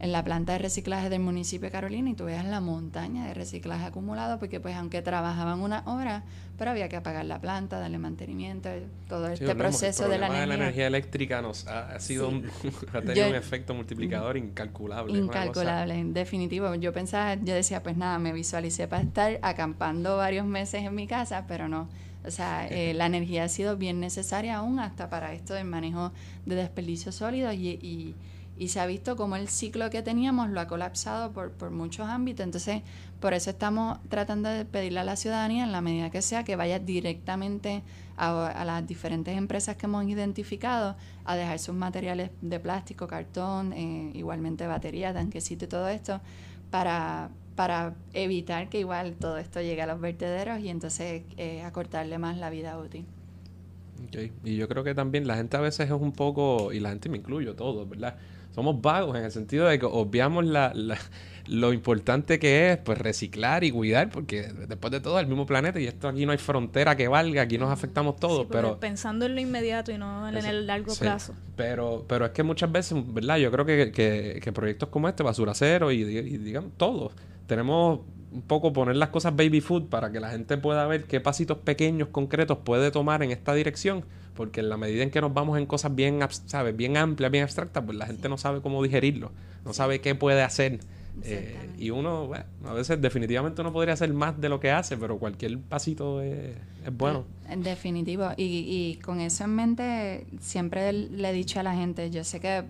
en 0.03 0.11
la 0.11 0.21
planta 0.21 0.51
de 0.51 0.59
reciclaje 0.59 1.09
del 1.09 1.21
municipio 1.21 1.67
de 1.67 1.71
Carolina 1.71 2.09
y 2.09 2.13
tú 2.13 2.25
veas 2.25 2.43
la 2.43 2.59
montaña 2.59 3.25
de 3.25 3.33
reciclaje 3.33 3.85
acumulado 3.85 4.37
porque 4.37 4.59
pues 4.59 4.75
aunque 4.75 5.01
trabajaban 5.01 5.61
una 5.61 5.81
hora, 5.85 6.25
pero 6.57 6.71
había 6.71 6.89
que 6.89 6.97
apagar 6.97 7.23
la 7.23 7.39
planta, 7.39 7.79
darle 7.79 7.99
mantenimiento, 7.99 8.67
todo 9.07 9.29
este 9.29 9.55
proceso 9.55 10.09
de 10.09 10.17
la 10.17 10.27
energía. 10.27 10.45
la 10.45 10.55
energía 10.55 10.87
eléctrica 10.87 11.41
nos 11.41 11.65
ha, 11.67 11.97
sido 12.01 12.27
un, 12.27 12.49
ha 12.93 12.99
tenido 12.99 13.29
un 13.29 13.35
efecto 13.35 13.73
multiplicador 13.73 14.35
incalculable. 14.35 15.17
Incalculable, 15.17 15.93
en 15.97 16.13
definitivo. 16.13 16.75
Yo 16.75 16.91
pensaba, 16.91 17.35
yo 17.35 17.53
decía, 17.53 17.81
pues 17.81 17.95
nada, 17.95 18.19
me 18.19 18.33
visualicé 18.33 18.89
para 18.89 19.03
estar 19.03 19.39
acampando 19.41 20.17
varios 20.17 20.45
meses 20.45 20.83
en 20.83 20.93
mi 20.95 21.07
casa, 21.07 21.45
pero 21.47 21.69
no. 21.69 21.87
O 22.25 22.31
sea, 22.31 22.67
eh, 22.67 22.93
la 22.93 23.05
energía 23.05 23.45
ha 23.45 23.47
sido 23.47 23.77
bien 23.77 24.01
necesaria 24.01 24.57
aún 24.57 24.81
hasta 24.81 25.09
para 25.09 25.31
esto 25.31 25.53
del 25.53 25.63
manejo 25.63 26.11
de 26.45 26.55
desperdicios 26.55 27.15
sólidos 27.15 27.53
y 27.53 28.15
y 28.42 28.42
se 28.67 28.79
ha 28.79 28.85
visto 28.85 29.15
como 29.15 29.35
el 29.35 29.47
ciclo 29.47 29.89
que 29.89 30.01
teníamos 30.01 30.49
lo 30.49 30.59
ha 30.59 30.67
colapsado 30.67 31.31
por, 31.31 31.51
por 31.51 31.71
muchos 31.71 32.07
ámbitos. 32.07 32.45
Entonces, 32.45 32.81
por 33.19 33.33
eso 33.33 33.49
estamos 33.49 33.99
tratando 34.09 34.49
de 34.49 34.65
pedirle 34.65 34.99
a 34.99 35.03
la 35.03 35.15
ciudadanía, 35.15 35.63
en 35.63 35.71
la 35.71 35.81
medida 35.81 36.09
que 36.09 36.21
sea, 36.21 36.43
que 36.43 36.55
vaya 36.55 36.79
directamente 36.79 37.83
a, 38.17 38.63
las 38.65 38.85
diferentes 38.85 39.35
empresas 39.37 39.75
que 39.75 39.85
hemos 39.85 40.05
identificado 40.05 40.95
a 41.25 41.35
dejar 41.35 41.59
sus 41.59 41.75
materiales 41.75 42.31
de 42.41 42.59
plástico, 42.59 43.07
cartón, 43.07 43.73
eh, 43.73 44.11
igualmente 44.13 44.67
baterías, 44.67 45.13
tanquecito 45.13 45.65
y 45.65 45.67
todo 45.67 45.87
esto, 45.87 46.21
para, 46.69 47.29
para 47.55 47.95
evitar 48.13 48.69
que 48.69 48.79
igual 48.79 49.15
todo 49.15 49.37
esto 49.37 49.61
llegue 49.61 49.81
a 49.81 49.87
los 49.87 49.99
vertederos 49.99 50.59
y 50.59 50.69
entonces 50.69 51.23
eh, 51.37 51.63
acortarle 51.63 52.17
más 52.17 52.37
la 52.37 52.49
vida 52.49 52.77
útil. 52.77 53.05
Okay. 54.07 54.31
Y 54.43 54.57
yo 54.57 54.67
creo 54.67 54.83
que 54.83 54.93
también 54.93 55.27
la 55.27 55.37
gente 55.37 55.55
a 55.55 55.61
veces 55.61 55.87
es 55.87 55.93
un 55.93 56.11
poco, 56.11 56.73
y 56.73 56.79
la 56.79 56.89
gente 56.89 57.09
me 57.09 57.17
incluyo, 57.17 57.55
todo, 57.55 57.87
¿verdad? 57.87 58.17
Somos 58.53 58.81
vagos 58.81 59.17
en 59.17 59.25
el 59.25 59.31
sentido 59.31 59.67
de 59.67 59.79
que 59.79 59.85
obviamos 59.85 60.45
la, 60.45 60.73
lo 61.47 61.73
importante 61.73 62.39
que 62.39 62.71
es 62.71 62.77
pues 62.77 62.97
reciclar 62.97 63.63
y 63.63 63.71
cuidar, 63.71 64.09
porque 64.09 64.43
después 64.67 64.91
de 64.91 65.01
todo 65.01 65.17
es 65.17 65.23
el 65.23 65.27
mismo 65.27 65.45
planeta 65.45 65.79
y 65.79 65.87
esto 65.87 66.07
aquí 66.07 66.25
no 66.25 66.31
hay 66.31 66.37
frontera 66.37 66.95
que 66.95 67.07
valga, 67.07 67.41
aquí 67.41 67.57
nos 67.57 67.71
afectamos 67.71 68.17
todos, 68.17 68.47
pero... 68.49 68.79
Pensando 68.79 69.25
en 69.25 69.35
lo 69.35 69.41
inmediato 69.41 69.91
y 69.91 69.97
no 69.97 70.27
en, 70.29 70.37
el 70.37 70.67
largo 70.67 70.93
plazo. 70.95 71.33
Pero, 71.55 72.05
pero 72.07 72.25
es 72.25 72.31
que 72.31 72.43
muchas 72.43 72.71
veces, 72.71 72.97
¿verdad? 73.13 73.37
Yo 73.37 73.51
creo 73.51 73.65
que, 73.65 73.91
que, 74.41 74.51
proyectos 74.53 74.89
como 74.89 75.09
este, 75.09 75.23
Basura 75.23 75.53
Cero 75.53 75.91
y, 75.91 76.01
y 76.01 76.37
digamos, 76.37 76.71
todos, 76.77 77.11
tenemos 77.47 77.99
un 78.31 78.41
poco 78.41 78.73
poner 78.73 78.95
las 78.95 79.09
cosas 79.09 79.35
baby 79.35 79.61
food 79.61 79.89
para 79.89 80.11
que 80.11 80.19
la 80.19 80.29
gente 80.29 80.57
pueda 80.57 80.87
ver 80.87 81.03
qué 81.05 81.19
pasitos 81.19 81.57
pequeños, 81.59 82.09
concretos 82.09 82.59
puede 82.63 82.89
tomar 82.89 83.21
en 83.21 83.31
esta 83.31 83.53
dirección, 83.53 84.05
porque 84.35 84.61
en 84.61 84.69
la 84.69 84.77
medida 84.77 85.03
en 85.03 85.11
que 85.11 85.21
nos 85.21 85.33
vamos 85.33 85.57
en 85.57 85.65
cosas 85.65 85.93
bien, 85.93 86.19
¿sabes? 86.45 86.75
bien 86.75 86.97
amplias, 86.97 87.31
bien 87.31 87.43
abstractas, 87.43 87.83
pues 87.83 87.97
la 87.97 88.05
gente 88.05 88.29
no 88.29 88.37
sabe 88.37 88.61
cómo 88.61 88.81
digerirlo, 88.81 89.31
no 89.65 89.73
sabe 89.73 90.01
qué 90.01 90.15
puede 90.15 90.41
hacer. 90.41 90.79
Eh, 91.23 91.69
y 91.77 91.91
uno, 91.91 92.25
bueno, 92.25 92.45
a 92.65 92.73
veces 92.73 92.99
definitivamente 92.99 93.61
uno 93.61 93.71
podría 93.71 93.93
hacer 93.93 94.11
más 94.13 94.39
de 94.41 94.49
lo 94.49 94.59
que 94.59 94.71
hace, 94.71 94.97
pero 94.97 95.19
cualquier 95.19 95.59
pasito 95.59 96.21
es, 96.21 96.55
bueno. 96.97 97.25
En 97.47 97.61
definitivo. 97.61 98.31
Y, 98.35 98.65
y 98.97 98.99
con 99.01 99.21
eso 99.21 99.43
en 99.43 99.55
mente, 99.55 100.25
siempre 100.41 100.91
le 100.91 101.29
he 101.29 101.33
dicho 101.33 101.59
a 101.59 101.63
la 101.63 101.75
gente, 101.75 102.09
yo 102.09 102.23
sé 102.23 102.39
que 102.39 102.63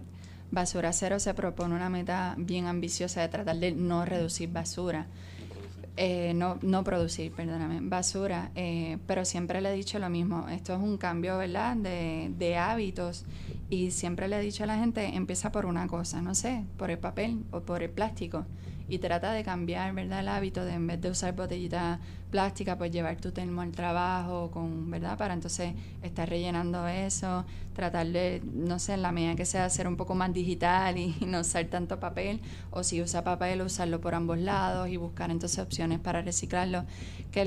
Basura 0.53 0.93
Cero 0.93 1.19
se 1.19 1.33
propone 1.33 1.73
una 1.73 1.89
meta 1.89 2.35
bien 2.37 2.67
ambiciosa 2.67 3.21
de 3.21 3.29
tratar 3.29 3.57
de 3.57 3.71
no 3.71 4.05
reducir 4.05 4.51
basura. 4.51 5.07
Eh, 5.95 6.33
no, 6.33 6.57
no 6.63 6.83
producir, 6.83 7.31
perdóname, 7.33 7.79
basura, 7.81 8.49
eh, 8.55 8.97
pero 9.05 9.25
siempre 9.25 9.61
le 9.61 9.71
he 9.71 9.75
dicho 9.75 9.99
lo 9.99 10.09
mismo, 10.09 10.49
esto 10.49 10.73
es 10.73 10.79
un 10.79 10.97
cambio, 10.97 11.37
¿verdad?, 11.37 11.75
de, 11.75 12.31
de 12.35 12.57
hábitos 12.57 13.25
Y 13.69 13.91
siempre 13.91 14.27
le 14.27 14.37
he 14.37 14.41
dicho 14.41 14.63
a 14.63 14.67
la 14.67 14.77
gente, 14.79 15.15
empieza 15.15 15.51
por 15.51 15.67
una 15.67 15.85
cosa, 15.87 16.19
no 16.21 16.33
sé, 16.33 16.65
por 16.77 16.89
el 16.89 16.97
papel 16.97 17.43
o 17.51 17.61
por 17.61 17.83
el 17.83 17.91
plástico. 17.91 18.45
Y 18.93 18.99
trata 18.99 19.33
de 19.33 19.43
cambiar, 19.43 19.91
¿verdad? 19.95 20.19
El 20.19 20.27
hábito 20.27 20.63
de 20.63 20.73
en 20.73 20.85
vez 20.85 21.01
de 21.01 21.09
usar 21.09 21.33
botellita 21.33 21.99
plástica, 22.29 22.77
pues 22.77 22.91
llevar 22.91 23.19
tu 23.19 23.31
termo 23.31 23.61
al 23.61 23.71
trabajo, 23.71 24.51
con, 24.51 24.91
¿verdad? 24.91 25.17
Para 25.17 25.33
entonces 25.33 25.73
estar 26.03 26.29
rellenando 26.29 26.87
eso, 26.87 27.43
tratar 27.73 28.05
de, 28.05 28.43
no 28.53 28.77
sé, 28.77 28.93
en 28.93 29.01
la 29.01 29.11
medida 29.11 29.33
que 29.33 29.45
sea, 29.45 29.67
ser 29.71 29.87
un 29.87 29.97
poco 29.97 30.13
más 30.13 30.31
digital 30.31 30.95
y, 30.99 31.15
no 31.25 31.39
usar 31.39 31.65
tanto 31.65 31.99
papel. 31.99 32.39
O 32.69 32.83
si 32.83 33.01
usa 33.01 33.23
papel, 33.23 33.63
usarlo 33.63 33.99
por 33.99 34.13
ambos 34.13 34.37
lados 34.37 34.87
y 34.89 34.97
buscar 34.97 35.31
entonces 35.31 35.57
opciones 35.57 35.99
para 35.99 36.21
reciclarlo. 36.21 36.85
Que 37.31 37.41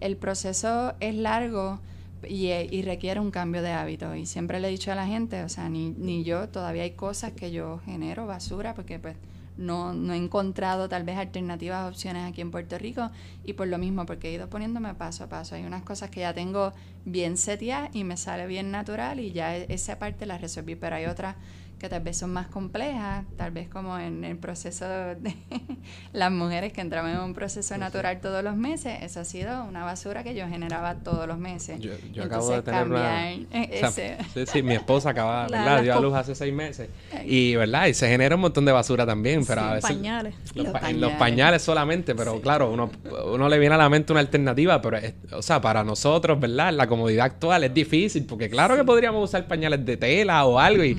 el, 0.00 0.16
proceso 0.16 0.94
es 1.00 1.14
largo 1.14 1.78
y, 2.26 2.80
requiere 2.80 3.20
un 3.20 3.30
cambio 3.30 3.60
de 3.60 3.72
hábito. 3.72 4.14
Y 4.14 4.24
siempre 4.24 4.60
le 4.60 4.68
he 4.68 4.70
dicho 4.70 4.90
a 4.90 4.94
la 4.94 5.06
gente, 5.06 5.44
o 5.44 5.50
sea, 5.50 5.68
ni, 5.68 5.90
ni 5.90 6.24
yo, 6.24 6.48
todavía 6.48 6.84
hay 6.84 6.92
cosas 6.92 7.32
que 7.32 7.52
yo 7.52 7.82
genero 7.84 8.26
basura 8.26 8.72
porque 8.72 8.98
pues 8.98 9.16
no, 9.56 9.94
no 9.94 10.12
he 10.12 10.16
encontrado 10.16 10.88
tal 10.88 11.04
vez 11.04 11.16
alternativas, 11.16 11.88
opciones 11.88 12.28
aquí 12.28 12.40
en 12.40 12.50
Puerto 12.50 12.78
Rico 12.78 13.10
y 13.44 13.54
por 13.54 13.68
lo 13.68 13.78
mismo, 13.78 14.06
porque 14.06 14.28
he 14.28 14.32
ido 14.32 14.48
poniéndome 14.48 14.94
paso 14.94 15.24
a 15.24 15.28
paso. 15.28 15.54
Hay 15.54 15.64
unas 15.64 15.82
cosas 15.82 16.10
que 16.10 16.20
ya 16.20 16.34
tengo 16.34 16.72
bien 17.04 17.36
seteadas 17.36 17.94
y 17.94 18.04
me 18.04 18.16
sale 18.16 18.46
bien 18.46 18.70
natural 18.70 19.20
y 19.20 19.32
ya 19.32 19.56
e, 19.56 19.66
esa 19.68 19.98
parte 19.98 20.26
la 20.26 20.38
resolví, 20.38 20.74
pero 20.74 20.96
hay 20.96 21.06
otras 21.06 21.36
que 21.78 21.88
tal 21.88 22.02
vez 22.02 22.16
son 22.16 22.32
más 22.32 22.46
complejas, 22.46 23.24
tal 23.36 23.50
vez 23.50 23.68
como 23.68 23.98
en 23.98 24.24
el 24.24 24.38
proceso 24.38 24.86
de 24.86 25.36
las 26.12 26.32
mujeres 26.32 26.72
que 26.72 26.80
entraban 26.80 27.12
en 27.12 27.20
un 27.20 27.34
proceso 27.34 27.76
natural 27.76 28.20
todos 28.20 28.42
los 28.42 28.56
meses, 28.56 28.98
eso 29.02 29.20
ha 29.20 29.24
sido 29.24 29.64
una 29.64 29.84
basura 29.84 30.24
que 30.24 30.34
yo 30.34 30.48
generaba 30.48 30.94
todos 30.96 31.26
los 31.26 31.38
meses. 31.38 31.78
Yo, 31.80 31.92
yo 32.12 32.24
acabo 32.24 32.50
de 32.50 32.62
tener 32.62 32.86
una... 32.86 33.32
ese... 33.52 34.16
sí, 34.32 34.46
sí, 34.46 34.62
mi 34.62 34.74
esposa 34.74 35.10
acaba, 35.10 35.48
¿verdad? 35.48 35.82
Dio 35.82 35.94
a 35.94 36.00
luz 36.00 36.14
hace 36.14 36.34
seis 36.34 36.52
meses. 36.52 36.88
Y, 37.24 37.54
¿verdad? 37.56 37.86
Y 37.86 37.94
se 37.94 38.08
genera 38.08 38.36
un 38.36 38.40
montón 38.40 38.64
de 38.64 38.72
basura 38.72 39.04
también, 39.04 39.44
pero 39.44 39.60
a 39.60 39.74
veces... 39.74 39.90
pañales. 39.90 40.34
Los, 40.54 40.68
pañales. 40.68 40.96
los 40.96 41.12
pañales 41.12 41.62
solamente, 41.62 42.14
pero 42.14 42.40
claro, 42.40 42.70
uno, 42.70 42.90
uno 43.26 43.48
le 43.48 43.58
viene 43.58 43.74
a 43.74 43.78
la 43.78 43.90
mente 43.90 44.12
una 44.12 44.20
alternativa, 44.20 44.80
pero, 44.80 44.98
o 45.32 45.42
sea, 45.42 45.60
para 45.60 45.84
nosotros, 45.84 46.40
¿verdad? 46.40 46.72
La 46.72 46.86
comodidad 46.86 47.26
actual 47.26 47.64
es 47.64 47.74
difícil, 47.74 48.24
porque 48.24 48.48
claro 48.48 48.76
que 48.76 48.84
podríamos 48.84 49.22
usar 49.22 49.46
pañales 49.46 49.84
de 49.84 49.96
tela 49.98 50.44
o 50.46 50.58
algo 50.58 50.82
y 50.82 50.96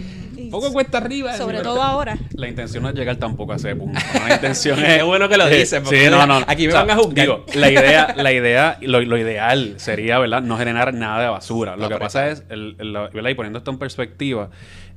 poco 0.50 0.72
cuesta 0.72 0.98
arriba. 0.98 1.36
Sobre 1.36 1.62
todo 1.62 1.82
ahora. 1.82 2.18
La 2.32 2.48
intención 2.48 2.84
no 2.84 2.90
es 2.90 2.96
llegar 2.96 3.18
tampoco 3.18 3.54
a 3.54 3.56
ese 3.56 3.76
punto. 3.76 4.00
La 4.28 4.36
intención 4.36 4.80
es. 4.80 4.98
Qué 4.98 5.04
bueno 5.04 5.30
que 5.30 5.38
lo 5.38 5.48
dices. 5.48 5.82
Sí, 5.88 6.06
no, 6.10 6.26
no. 6.26 6.42
Aquí 6.48 6.68
me 6.68 6.74
van 6.74 6.90
a 6.90 6.96
juzgar. 6.96 7.28
la 7.56 7.72
idea, 7.72 8.16
la 8.18 8.32
idea 8.32 8.78
lo, 8.82 9.02
lo, 9.02 9.18
ideal 9.18 9.76
sería, 9.78 10.20
¿verdad? 10.20 10.42
No 10.42 10.58
generar 10.58 10.94
nada 10.94 11.22
de 11.22 11.30
basura. 11.30 11.76
Lo 11.76 11.90
que 11.90 11.98
pasa 11.98 12.30
es, 12.30 12.44
el, 12.50 12.76
¿verdad? 12.76 13.30
Y 13.30 13.36
poniendo 13.36 13.60
esto 13.60 13.72
en 13.72 13.78
perspectiva, 13.78 14.50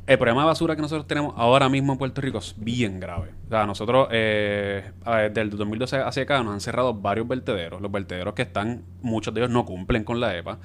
el 0.07 0.19
problema 0.19 0.43
de 0.43 0.47
basura 0.47 0.75
que 0.75 0.83
nosotros 0.83 1.07
tenemos 1.07 1.35
ahora 1.37 1.69
mismo 1.69 1.93
en 1.93 1.99
Puerto 1.99 2.21
Rico 2.21 2.39
es 2.39 2.55
bien 2.57 2.99
grave. 2.99 3.31
O 3.47 3.51
sea, 3.51 3.67
nosotros, 3.67 4.09
eh, 4.11 4.91
del 5.33 5.51
2012 5.51 5.99
hacia 5.99 6.23
acá, 6.25 6.43
nos 6.43 6.55
han 6.55 6.61
cerrado 6.61 6.95
varios 6.95 7.29
vertederos. 7.29 7.81
Los 7.81 7.93
vertederos 7.93 8.35
que 8.35 8.43
están, 8.43 8.83
muchos 9.03 9.33
de 9.35 9.41
ellos 9.41 9.51
no 9.51 9.65
cumplen 9.65 10.05
con 10.05 10.19
la 10.19 10.37
EPA. 10.37 10.59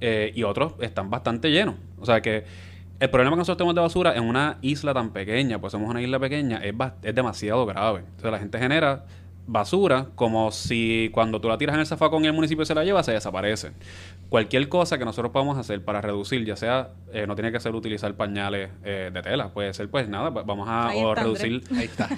Eh, 0.00 0.32
y 0.34 0.42
otros 0.44 0.74
están 0.80 1.10
bastante 1.10 1.50
llenos. 1.50 1.76
O 1.98 2.06
sea 2.06 2.20
que 2.20 2.44
el 3.00 3.10
problema 3.10 3.36
que 3.36 3.38
nosotros 3.38 3.58
tenemos 3.58 3.74
de 3.74 3.80
basura 3.80 4.16
en 4.16 4.24
una 4.24 4.58
isla 4.60 4.92
tan 4.92 5.10
pequeña, 5.12 5.60
pues 5.60 5.72
somos 5.72 5.88
una 5.88 6.02
isla 6.02 6.18
pequeña, 6.18 6.58
es, 6.58 6.74
es 7.02 7.14
demasiado 7.14 7.64
grave. 7.64 8.00
Entonces 8.00 8.30
la 8.30 8.38
gente 8.38 8.58
genera 8.58 9.04
basura 9.48 10.08
como 10.14 10.50
si 10.50 11.10
cuando 11.12 11.40
tú 11.40 11.48
la 11.48 11.56
tiras 11.56 11.74
en 11.74 11.80
el 11.80 11.86
zafacón 11.86 12.22
y 12.22 12.26
el 12.26 12.34
municipio 12.34 12.64
se 12.64 12.74
la 12.74 12.84
lleva, 12.84 13.02
se 13.02 13.12
desaparece. 13.12 13.70
Cualquier 14.28 14.68
cosa 14.68 14.98
que 14.98 15.04
nosotros 15.04 15.32
podamos 15.32 15.56
hacer 15.56 15.82
para 15.82 16.00
reducir, 16.00 16.44
ya 16.44 16.54
sea, 16.54 16.90
eh, 17.12 17.26
no 17.26 17.34
tiene 17.34 17.50
que 17.50 17.58
ser 17.58 17.74
utilizar 17.74 18.12
pañales 18.14 18.70
eh, 18.84 19.10
de 19.12 19.22
tela, 19.22 19.48
puede 19.48 19.72
ser 19.72 19.88
pues 19.88 20.08
nada, 20.08 20.32
pues, 20.32 20.44
vamos 20.44 20.68
a 20.68 20.90
o 20.94 21.14
reducir 21.14 21.62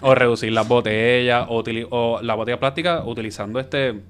o 0.02 0.14
reducir 0.14 0.52
las 0.52 0.66
botellas 0.66 1.46
o, 1.48 1.62
o 1.90 2.20
la 2.20 2.34
botella 2.34 2.58
plástica 2.58 3.04
utilizando 3.04 3.60
este 3.60 4.00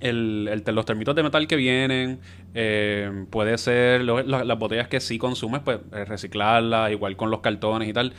el, 0.00 0.44
los 0.66 0.84
termitos 0.84 1.14
de 1.14 1.22
metal 1.22 1.46
que 1.46 1.56
vienen, 1.56 2.20
eh, 2.54 3.26
puede 3.30 3.58
ser 3.58 4.02
las 4.02 4.58
botellas 4.58 4.88
que 4.88 5.00
sí 5.00 5.18
consumes, 5.18 5.60
pues 5.62 5.80
eh, 5.92 6.04
reciclarlas, 6.04 6.90
igual 6.90 7.16
con 7.16 7.30
los 7.30 7.40
cartones 7.40 7.88
y 7.88 7.92
tal. 7.92 8.12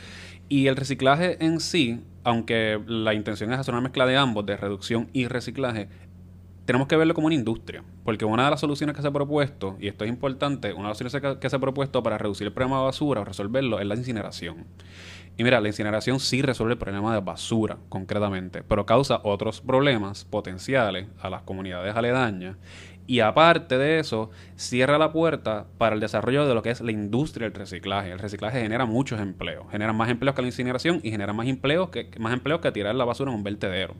Y 0.48 0.66
el 0.66 0.76
reciclaje 0.76 1.44
en 1.44 1.60
sí, 1.60 2.00
aunque 2.24 2.80
la 2.86 3.14
intención 3.14 3.52
es 3.52 3.58
hacer 3.58 3.74
una 3.74 3.82
mezcla 3.82 4.06
de 4.06 4.16
ambos, 4.16 4.46
de 4.46 4.56
reducción 4.56 5.08
y 5.12 5.26
reciclaje, 5.26 5.88
tenemos 6.64 6.86
que 6.88 6.96
verlo 6.96 7.14
como 7.14 7.26
una 7.26 7.34
industria. 7.34 7.82
Porque 8.04 8.24
una 8.24 8.44
de 8.44 8.50
las 8.50 8.60
soluciones 8.60 8.94
que 8.94 9.02
se 9.02 9.08
ha 9.08 9.12
propuesto, 9.12 9.76
y 9.80 9.88
esto 9.88 10.04
es 10.04 10.10
importante, 10.10 10.72
una 10.72 10.84
de 10.84 10.88
las 10.88 10.98
soluciones 10.98 11.38
que 11.38 11.50
se 11.50 11.56
ha 11.56 11.58
propuesto 11.58 12.02
para 12.02 12.18
reducir 12.18 12.46
el 12.46 12.52
problema 12.52 12.78
de 12.78 12.84
basura 12.84 13.20
o 13.20 13.24
resolverlo 13.24 13.80
es 13.80 13.86
la 13.86 13.94
incineración. 13.94 14.66
Mira, 15.42 15.60
la 15.60 15.68
incineración 15.68 16.20
sí 16.20 16.42
resuelve 16.42 16.74
el 16.74 16.78
problema 16.78 17.14
de 17.14 17.20
basura, 17.20 17.78
concretamente, 17.88 18.62
pero 18.62 18.86
causa 18.86 19.20
otros 19.24 19.60
problemas 19.60 20.24
potenciales 20.24 21.06
a 21.20 21.30
las 21.30 21.42
comunidades 21.42 21.96
aledañas. 21.96 22.56
Y 23.06 23.18
aparte 23.18 23.78
de 23.78 23.98
eso, 23.98 24.30
cierra 24.54 24.96
la 24.96 25.12
puerta 25.12 25.66
para 25.76 25.94
el 25.94 26.00
desarrollo 26.00 26.46
de 26.46 26.54
lo 26.54 26.62
que 26.62 26.70
es 26.70 26.80
la 26.80 26.92
industria 26.92 27.48
del 27.48 27.58
reciclaje. 27.58 28.12
El 28.12 28.20
reciclaje 28.20 28.60
genera 28.60 28.86
muchos 28.86 29.20
empleos, 29.20 29.66
genera 29.72 29.92
más 29.92 30.08
empleos 30.08 30.36
que 30.36 30.42
la 30.42 30.48
incineración 30.48 31.00
y 31.02 31.10
genera 31.10 31.32
más 31.32 31.48
empleos 31.48 31.90
que, 31.90 32.08
más 32.20 32.32
empleos 32.32 32.60
que 32.60 32.70
tirar 32.70 32.94
la 32.94 33.04
basura 33.04 33.32
en 33.32 33.38
un 33.38 33.42
vertedero. 33.42 33.96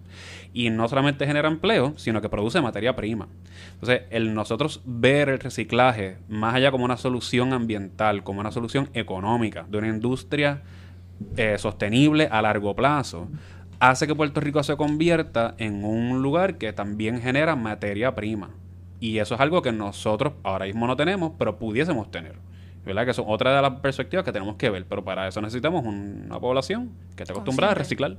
Y 0.52 0.70
no 0.70 0.88
solamente 0.88 1.26
genera 1.26 1.48
empleo, 1.48 1.94
sino 1.96 2.22
que 2.22 2.28
produce 2.28 2.60
materia 2.60 2.94
prima. 2.94 3.26
Entonces, 3.74 4.02
el 4.10 4.34
nosotros 4.34 4.80
ver 4.84 5.28
el 5.28 5.40
reciclaje 5.40 6.18
más 6.28 6.54
allá 6.54 6.70
como 6.70 6.84
una 6.84 6.96
solución 6.96 7.52
ambiental, 7.52 8.22
como 8.22 8.38
una 8.38 8.52
solución 8.52 8.88
económica 8.94 9.66
de 9.68 9.78
una 9.78 9.88
industria 9.88 10.62
eh, 11.36 11.56
sostenible 11.58 12.28
a 12.30 12.42
largo 12.42 12.74
plazo, 12.74 13.28
hace 13.80 14.06
que 14.06 14.14
Puerto 14.14 14.40
Rico 14.40 14.62
se 14.62 14.76
convierta 14.76 15.54
en 15.58 15.84
un 15.84 16.22
lugar 16.22 16.56
que 16.56 16.72
también 16.72 17.20
genera 17.20 17.56
materia 17.56 18.14
prima. 18.14 18.50
Y 19.00 19.18
eso 19.18 19.34
es 19.34 19.40
algo 19.40 19.62
que 19.62 19.72
nosotros 19.72 20.34
ahora 20.44 20.66
mismo 20.66 20.86
no 20.86 20.94
tenemos, 20.94 21.32
pero 21.36 21.58
pudiésemos 21.58 22.10
tener. 22.10 22.36
¿Verdad? 22.84 23.06
Que 23.06 23.14
son 23.14 23.24
otra 23.28 23.54
de 23.54 23.62
las 23.62 23.80
perspectivas 23.80 24.24
que 24.24 24.32
tenemos 24.32 24.56
que 24.56 24.70
ver. 24.70 24.86
Pero 24.88 25.04
para 25.04 25.26
eso 25.26 25.40
necesitamos 25.40 25.84
una 25.84 26.38
población 26.38 26.90
que 27.16 27.24
esté 27.24 27.32
acostumbrada 27.32 27.72
a 27.72 27.74
reciclar. 27.74 28.16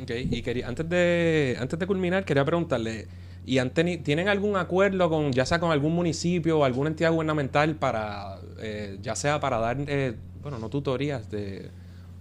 Ok, 0.00 0.10
y 0.30 0.42
quería, 0.42 0.68
antes 0.68 0.88
de, 0.88 1.56
antes 1.60 1.78
de 1.78 1.86
culminar, 1.86 2.24
quería 2.24 2.44
preguntarle, 2.44 3.06
¿y 3.44 3.58
tienen 3.98 4.28
algún 4.28 4.56
acuerdo 4.56 5.08
con, 5.08 5.32
ya 5.32 5.44
sea 5.44 5.60
con 5.60 5.70
algún 5.70 5.94
municipio 5.94 6.58
o 6.60 6.64
alguna 6.64 6.90
entidad 6.90 7.12
gubernamental 7.12 7.74
para, 7.76 8.36
eh, 8.60 8.98
ya 9.02 9.14
sea 9.14 9.40
para 9.40 9.58
dar 9.58 9.76
eh, 9.86 10.16
bueno, 10.42 10.58
no 10.58 10.68
tutorías 10.68 11.30
de, 11.30 11.70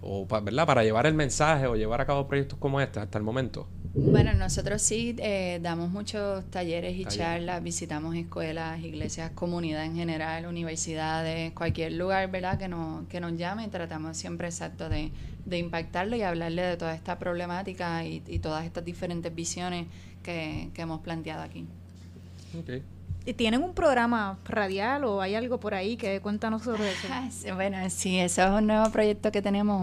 o 0.01 0.25
¿verdad? 0.25 0.65
para 0.65 0.83
llevar 0.83 1.05
el 1.05 1.13
mensaje 1.13 1.67
o 1.67 1.75
llevar 1.75 2.01
a 2.01 2.05
cabo 2.05 2.27
proyectos 2.27 2.57
como 2.59 2.81
este 2.81 2.99
hasta 2.99 3.17
el 3.17 3.23
momento? 3.23 3.67
Bueno, 3.93 4.33
nosotros 4.33 4.81
sí 4.81 5.15
eh, 5.19 5.59
damos 5.61 5.89
muchos 5.89 6.45
talleres 6.45 6.95
y 6.97 7.03
charlas, 7.05 7.61
visitamos 7.61 8.15
escuelas, 8.15 8.79
iglesias, 8.81 9.31
comunidad 9.35 9.83
en 9.83 9.95
general, 9.95 10.45
universidades, 10.45 11.51
cualquier 11.51 11.93
lugar, 11.93 12.31
¿verdad? 12.31 12.57
Que 12.57 12.69
nos, 12.69 13.05
que 13.07 13.19
nos 13.19 13.35
llame, 13.35 13.67
tratamos 13.67 14.15
siempre 14.15 14.47
exacto 14.47 14.87
de, 14.87 15.11
de 15.45 15.57
impactarlo 15.57 16.15
y 16.15 16.21
hablarle 16.21 16.61
de 16.61 16.77
toda 16.77 16.95
esta 16.95 17.19
problemática 17.19 18.05
y, 18.05 18.23
y 18.27 18.39
todas 18.39 18.65
estas 18.65 18.85
diferentes 18.85 19.33
visiones 19.35 19.87
que, 20.23 20.69
que 20.73 20.81
hemos 20.81 21.01
planteado 21.01 21.43
aquí. 21.43 21.65
Okay. 22.61 22.81
¿Tienen 23.35 23.61
un 23.61 23.73
programa 23.75 24.39
radial 24.45 25.03
o 25.03 25.21
hay 25.21 25.35
algo 25.35 25.59
por 25.59 25.75
ahí 25.75 25.95
que 25.95 26.19
cuéntanos 26.21 26.63
sobre 26.63 26.91
eso? 26.91 27.07
Bueno, 27.55 27.77
sí, 27.89 28.19
eso 28.19 28.41
es 28.41 28.49
un 28.49 28.65
nuevo 28.65 28.89
proyecto 28.91 29.31
que 29.31 29.43
tenemos, 29.43 29.79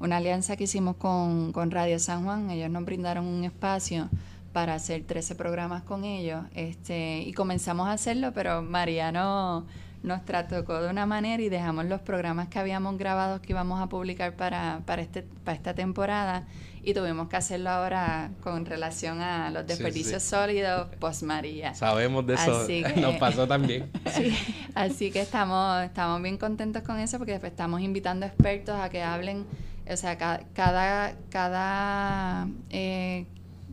una 0.00 0.16
alianza 0.16 0.56
que 0.56 0.64
hicimos 0.64 0.96
con, 0.96 1.52
con, 1.52 1.70
Radio 1.70 1.98
San 1.98 2.24
Juan. 2.24 2.50
Ellos 2.50 2.70
nos 2.70 2.84
brindaron 2.84 3.26
un 3.26 3.44
espacio 3.44 4.08
para 4.54 4.74
hacer 4.74 5.02
13 5.04 5.34
programas 5.34 5.82
con 5.82 6.04
ellos 6.04 6.44
este, 6.54 7.20
y 7.20 7.32
comenzamos 7.34 7.88
a 7.88 7.92
hacerlo, 7.92 8.32
pero 8.32 8.62
Mariano 8.62 9.66
nos 10.02 10.24
trató 10.24 10.62
de 10.62 10.88
una 10.88 11.06
manera 11.06 11.42
y 11.42 11.48
dejamos 11.48 11.84
los 11.86 12.00
programas 12.00 12.48
que 12.48 12.58
habíamos 12.58 12.96
grabado 12.96 13.42
que 13.42 13.52
íbamos 13.52 13.82
a 13.82 13.88
publicar 13.88 14.34
para, 14.34 14.80
para, 14.86 15.02
este, 15.02 15.24
para 15.44 15.56
esta 15.56 15.74
temporada 15.74 16.46
y 16.84 16.92
tuvimos 16.92 17.28
que 17.28 17.36
hacerlo 17.36 17.70
ahora 17.70 18.30
con 18.42 18.66
relación 18.66 19.20
a 19.20 19.50
los 19.50 19.66
desperdicios 19.66 20.22
sólidos 20.22 20.88
post 21.00 21.22
María. 21.22 21.74
Sabemos 21.74 22.26
de 22.26 22.34
eso, 22.34 22.66
nos 23.00 23.16
pasó 23.16 23.46
también. 23.46 23.90
Así 24.74 25.10
que 25.10 25.20
estamos, 25.20 25.82
estamos 25.82 26.20
bien 26.22 26.36
contentos 26.36 26.82
con 26.82 26.98
eso 26.98 27.18
porque 27.18 27.32
después 27.32 27.52
estamos 27.52 27.80
invitando 27.80 28.26
expertos 28.26 28.76
a 28.78 28.90
que 28.90 29.02
hablen, 29.02 29.46
o 29.90 29.96
sea, 29.96 30.18
cada, 30.18 31.14
cada, 31.30 32.48
eh, 32.70 33.26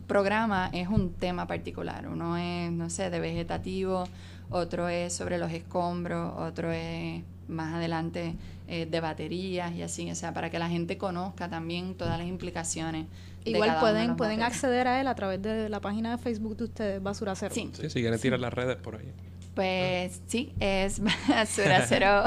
programa 0.06 0.70
es 0.72 0.88
un 0.88 1.12
tema 1.14 1.46
particular. 1.46 2.08
Uno 2.08 2.36
es, 2.36 2.70
no 2.70 2.90
sé, 2.90 3.10
de 3.10 3.20
vegetativo, 3.20 4.04
otro 4.50 4.88
es 4.88 5.14
sobre 5.14 5.38
los 5.38 5.52
escombros, 5.52 6.34
otro 6.38 6.72
es 6.72 7.22
más 7.48 7.74
adelante 7.74 8.34
eh, 8.68 8.86
de 8.86 9.00
baterías 9.00 9.74
y 9.74 9.82
así, 9.82 10.10
o 10.10 10.14
sea, 10.14 10.32
para 10.32 10.50
que 10.50 10.58
la 10.58 10.68
gente 10.68 10.98
conozca 10.98 11.48
también 11.48 11.94
todas 11.94 12.18
las 12.18 12.26
implicaciones. 12.26 13.06
Igual 13.44 13.78
pueden, 13.80 14.16
pueden 14.16 14.42
acceder 14.42 14.86
a 14.86 15.00
él 15.00 15.08
a 15.08 15.14
través 15.14 15.42
de 15.42 15.68
la 15.68 15.80
página 15.80 16.12
de 16.12 16.18
Facebook 16.18 16.56
de 16.56 16.64
ustedes, 16.64 17.02
Basura 17.02 17.34
Cero. 17.34 17.54
Sí, 17.54 17.70
si 17.74 18.00
quieren 18.00 18.20
tirar 18.20 18.40
las 18.40 18.52
redes 18.52 18.76
por 18.76 18.96
ahí. 18.96 19.12
Pues 19.54 20.22
sí, 20.26 20.52
es 20.60 21.00
basuracero, 21.28 22.24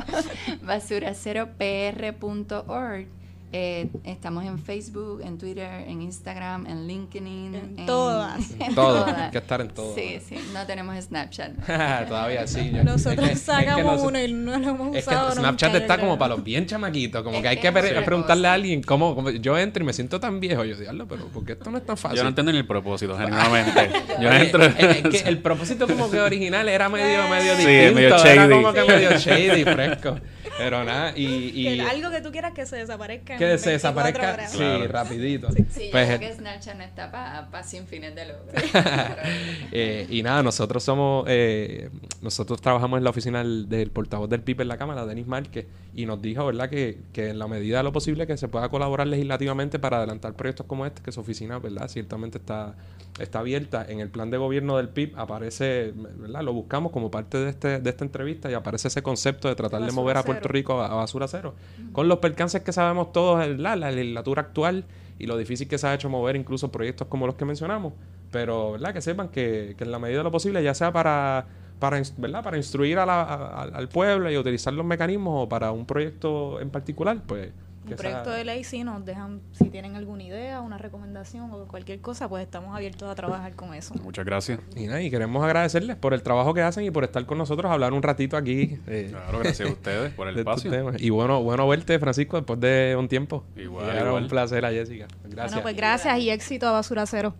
basuraceropr.org. 0.62 3.08
Eh, 3.58 3.88
estamos 4.04 4.44
en 4.44 4.60
Facebook, 4.60 5.22
en 5.24 5.38
Twitter, 5.38 5.86
en 5.88 6.02
Instagram, 6.02 6.68
en 6.68 6.88
LinkedIn. 6.88 7.56
En, 7.56 7.86
todas. 7.86 8.52
En 8.60 8.76
todo. 8.76 9.06
Hay 9.06 9.32
que 9.32 9.38
estar 9.38 9.62
en 9.62 9.70
todo. 9.70 9.96
Sí, 9.96 10.20
sí. 10.28 10.36
No 10.52 10.66
tenemos 10.66 11.02
Snapchat. 11.02 11.54
Todavía 12.10 12.46
sí. 12.48 12.72
Nosotros 12.84 13.30
sacamos 13.40 14.02
uno 14.02 14.22
y 14.22 14.34
no 14.34 14.60
lo 14.60 14.72
hemos 14.72 14.98
es 14.98 15.08
usado. 15.08 15.30
Que 15.30 15.40
Snapchat 15.40 15.74
está 15.76 15.98
como 15.98 16.18
para 16.18 16.36
los 16.36 16.44
bien 16.44 16.66
chamaquitos. 16.66 17.24
Como 17.24 17.42
que 17.42 17.48
hay 17.48 17.56
que 17.56 17.72
preguntarle 17.72 18.50
a 18.50 18.54
alguien 18.56 18.84
cómo, 18.84 19.30
Yo 19.30 19.58
entro 19.58 19.84
y 19.84 19.86
me 19.86 19.94
siento 19.94 20.20
tan 20.20 20.42
viejo. 20.42 20.66
Yo 20.66 20.76
digo, 20.76 20.92
pero 21.08 21.30
porque 21.34 21.54
esto 21.54 21.72
no 21.72 21.78
es 21.78 21.86
tan 21.86 21.96
fácil. 21.96 22.18
Yo 22.18 22.24
no 22.24 22.30
entiendo 22.30 22.52
ni 22.52 22.58
el 22.58 22.68
propósito, 22.68 23.18
generalmente. 23.18 23.90
yo 24.20 24.34
entro... 24.34 24.66
es 24.66 25.02
que 25.24 25.30
el 25.30 25.38
propósito 25.38 25.88
como 25.88 26.12
que 26.12 26.20
original 26.20 26.68
era 26.68 26.90
medio, 26.90 27.30
medio 27.30 27.56
sí, 27.56 27.66
distinto. 27.66 27.96
Medio 27.96 28.18
shady. 28.18 28.32
Era 28.32 28.50
como 28.50 28.74
que 28.74 28.84
medio 28.84 29.18
shady, 29.18 29.64
fresco. 29.64 30.20
Pero 30.58 30.84
nada, 30.84 31.14
y... 31.16 31.26
y 31.54 31.80
algo 31.80 32.10
que 32.12 32.22
tú 32.22 32.32
quieras 32.32 32.54
que 32.54 32.66
se 32.66 32.78
desaparezca. 32.78 33.38
Que 33.52 33.58
se 33.58 33.72
desaparezca, 33.72 34.48
sí, 34.48 34.88
rapidito. 34.88 35.52
Sí, 35.52 35.90
pues, 35.92 36.10
yo 36.10 36.18
creo 36.18 36.20
que 36.20 36.34
Snapchat 36.34 36.76
no 36.78 36.84
está 36.84 37.12
para 37.12 37.50
pa 37.50 37.64
sin 37.64 37.88
fines 37.88 38.16
de 38.16 38.26
lucro. 38.26 38.52
eh, 39.72 40.08
y 40.10 40.24
nada, 40.24 40.44
nosotros 40.44 40.84
somos... 40.84 41.26
Eh, 41.28 41.90
nosotros 42.22 42.62
trabajamos 42.62 42.98
en 42.98 43.04
la 43.04 43.10
oficina 43.10 43.40
del, 43.40 43.70
del, 43.70 43.92
portavoz 43.92 44.30
del 44.30 44.42
PIB 44.42 44.62
en 44.62 44.68
la 44.68 44.78
Cámara, 44.78 45.06
Denis 45.06 45.28
Márquez, 45.28 45.66
y 45.94 46.06
nos 46.06 46.22
dijo, 46.22 46.46
¿verdad?, 46.46 46.70
que, 46.70 47.00
que 47.14 47.30
en 47.30 47.40
la 47.40 47.48
medida 47.48 47.78
de 47.78 47.84
lo 47.84 47.92
posible 47.92 48.28
que 48.28 48.38
se 48.38 48.48
pueda 48.48 48.70
colaborar 48.70 49.08
legislativamente 49.08 49.80
para 49.80 49.98
adelantar 49.98 50.34
proyectos 50.34 50.66
como 50.66 50.86
este, 50.86 51.02
que 51.02 51.12
su 51.12 51.22
oficina, 51.22 51.60
¿verdad?, 51.60 51.88
ciertamente 51.88 52.38
está, 52.38 52.76
está 53.20 53.40
abierta. 53.40 53.86
En 53.88 54.00
el 54.00 54.10
plan 54.10 54.30
de 54.30 54.38
gobierno 54.38 54.78
del 54.78 54.90
PIB 54.90 55.18
aparece, 55.18 55.94
¿verdad?, 55.96 56.42
lo 56.44 56.54
buscamos 56.54 56.92
como 56.92 57.12
parte 57.12 57.38
de, 57.38 57.50
este, 57.50 57.80
de 57.80 57.90
esta 57.90 58.04
entrevista 58.04 58.50
y 58.50 58.54
aparece 58.54 58.88
ese 58.88 59.02
concepto 59.02 59.48
de 59.48 59.56
tratar 59.56 59.84
de 59.84 59.92
mover 59.92 60.18
a 60.18 60.24
Puerto 60.24 60.48
Rico 60.50 60.82
a, 60.82 60.94
basura 60.94 61.28
cero. 61.28 61.56
Con 61.92 62.08
los 62.08 62.20
percances 62.20 62.62
que 62.62 62.74
sabemos 62.74 63.12
todos, 63.12 63.48
la, 63.48 63.76
la 63.76 63.92
legislatura 63.92 64.42
actual 64.42 64.86
y 65.18 65.28
lo 65.28 65.38
difícil 65.38 65.68
que 65.68 65.78
se 65.78 65.88
ha 65.88 65.94
hecho 65.94 66.10
mover 66.10 66.36
incluso 66.36 66.72
proyectos 66.72 67.08
como 67.08 67.26
los 67.26 67.36
que 67.36 67.46
mencionamos. 67.46 67.94
Pero, 68.32 68.74
¿verdad? 68.74 68.94
Que 68.94 69.02
sepan 69.02 69.30
que, 69.30 69.76
que 69.78 69.84
en 69.86 69.92
la 69.92 70.00
medida 70.00 70.18
de 70.20 70.24
lo 70.26 70.32
posible, 70.32 70.62
ya 70.62 70.74
sea 70.74 70.92
para 70.92 71.48
para, 71.80 72.02
¿verdad? 72.18 72.44
para 72.44 72.58
instruir 72.58 72.98
a 73.00 73.06
la, 73.06 73.24
al 73.64 73.90
pueblo 73.90 74.32
y 74.32 74.38
utilizar 74.38 74.74
los 74.74 74.86
mecanismos 74.86 75.44
o 75.46 75.50
para 75.50 75.72
un 75.72 75.86
proyecto 75.86 76.62
en 76.62 76.70
particular, 76.70 77.22
pues 77.28 77.52
un 77.88 77.96
proyecto 77.96 78.32
de 78.32 78.46
ley, 78.46 78.64
si 78.64 78.84
nos 78.84 79.06
dejan, 79.06 79.42
si 79.52 79.70
tienen 79.70 79.96
alguna 79.96 80.24
idea, 80.24 80.62
una 80.62 80.78
recomendación 80.78 81.52
o 81.52 81.68
cualquier 81.68 82.02
cosa, 82.02 82.28
pues 82.28 82.44
estamos 82.44 82.76
abiertos 82.76 83.10
a 83.10 83.16
trabajar 83.16 83.54
con 83.56 83.74
eso. 83.74 83.94
Muchas 84.04 84.26
gracias. 84.26 84.60
Y, 84.76 84.88
nada, 84.88 85.02
y 85.02 85.10
queremos 85.10 85.44
agradecerles 85.44 85.96
por 85.96 86.14
el 86.14 86.24
trabajo 86.24 86.54
que 86.54 86.62
hacen 86.62 86.84
y 86.84 86.92
por 86.92 87.04
estar 87.04 87.26
con 87.26 87.38
nosotros, 87.38 87.72
hablar 87.72 87.94
un 87.94 88.04
ratito 88.04 88.38
aquí. 88.38 88.80
Eh, 88.88 89.08
claro, 89.12 89.40
gracias 89.40 89.70
a 89.70 89.72
ustedes 89.72 90.14
por 90.14 90.28
el 90.28 90.38
espacio. 90.38 90.72
Y 90.98 91.10
bueno, 91.10 91.42
bueno 91.44 91.68
verte, 91.68 92.00
Francisco, 92.00 92.38
después 92.38 92.60
de 92.60 92.96
un 92.98 93.08
tiempo. 93.08 93.44
Igual, 93.56 93.98
igual. 93.98 94.24
un 94.24 94.30
placer 94.30 94.66
a 94.66 94.72
Jessica. 94.72 95.08
Gracias. 95.24 95.52
Bueno, 95.52 95.64
pues 95.64 95.76
gracias 95.76 96.20
y 96.20 96.30
éxito 96.30 96.68
a 96.68 96.72
Basura 96.72 97.06
Cero. 97.06 97.34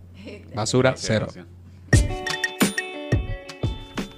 Basura 0.54 0.94
Cero. 0.96 1.28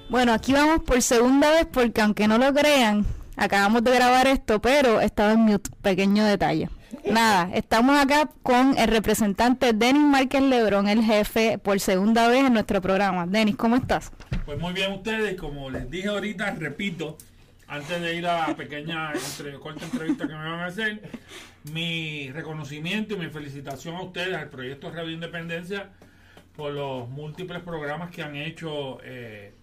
Bueno, 0.09 0.33
aquí 0.33 0.53
vamos 0.53 0.81
por 0.83 1.01
segunda 1.03 1.51
vez 1.51 1.67
porque 1.71 2.01
aunque 2.01 2.27
no 2.27 2.39
lo 2.39 2.51
crean, 2.51 3.05
acabamos 3.39 3.83
de 3.83 3.95
grabar 3.95 4.27
esto, 4.27 4.61
pero 4.61 5.01
estaba 5.01 5.33
en 5.33 5.39
mute, 5.39 5.69
pequeño 5.81 6.25
detalle. 6.25 6.69
Nada, 7.05 7.49
estamos 7.55 7.97
acá 7.97 8.29
con 8.43 8.77
el 8.77 8.87
representante 8.87 9.73
Denis 9.73 10.03
Márquez 10.03 10.41
Lebrón, 10.41 10.87
el 10.87 11.03
jefe, 11.03 11.57
por 11.57 11.79
segunda 11.79 12.27
vez 12.27 12.45
en 12.45 12.53
nuestro 12.53 12.81
programa. 12.81 13.25
Denis, 13.25 13.55
¿cómo 13.55 13.75
estás? 13.75 14.11
Pues 14.45 14.59
muy 14.59 14.73
bien 14.73 14.91
ustedes, 14.91 15.35
como 15.35 15.69
les 15.69 15.89
dije 15.89 16.09
ahorita, 16.09 16.51
repito, 16.51 17.17
antes 17.67 18.01
de 18.01 18.15
ir 18.15 18.27
a 18.27 18.47
la 18.49 18.55
pequeña 18.55 19.13
corta 19.61 19.85
entrevista 19.85 20.27
que 20.27 20.33
me 20.33 20.49
van 20.49 20.59
a 20.59 20.65
hacer, 20.65 21.09
mi 21.71 22.31
reconocimiento 22.31 23.15
y 23.15 23.17
mi 23.17 23.27
felicitación 23.27 23.95
a 23.95 24.01
ustedes 24.01 24.35
al 24.35 24.49
proyecto 24.49 24.91
Radio 24.91 25.11
Independencia 25.11 25.89
por 26.55 26.73
los 26.73 27.07
múltiples 27.07 27.61
programas 27.61 28.11
que 28.11 28.23
han 28.23 28.35
hecho 28.35 28.99
eh, 29.03 29.53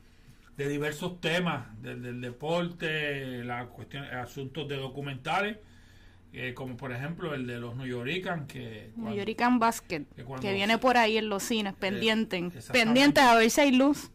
de 0.57 0.69
diversos 0.69 1.21
temas, 1.21 1.67
del, 1.83 2.21
deporte, 2.21 3.45
la 3.45 3.67
cuestión, 3.67 4.05
asuntos 4.05 4.67
de 4.69 4.77
documentales, 4.77 5.59
eh, 6.33 6.55
como 6.55 6.77
por 6.77 6.93
ejemplo 6.93 7.35
el 7.35 7.47
de 7.47 7.59
los 7.59 7.77
New 7.77 7.87
Yorkers, 7.87 8.43
que... 8.49 8.91
New 8.97 9.15
Yorkers 9.15 9.59
Basket, 9.59 10.05
que, 10.41 10.53
viene 10.53 10.79
por 10.79 10.97
ahí 10.97 11.19
en 11.19 11.29
los 11.29 11.43
cines, 11.43 11.75
pendientes, 11.75 12.71
pendientes 12.73 13.23
a 13.23 13.35
ver 13.37 13.51
si 13.51 13.61
hay 13.61 13.73
luz. 13.73 14.11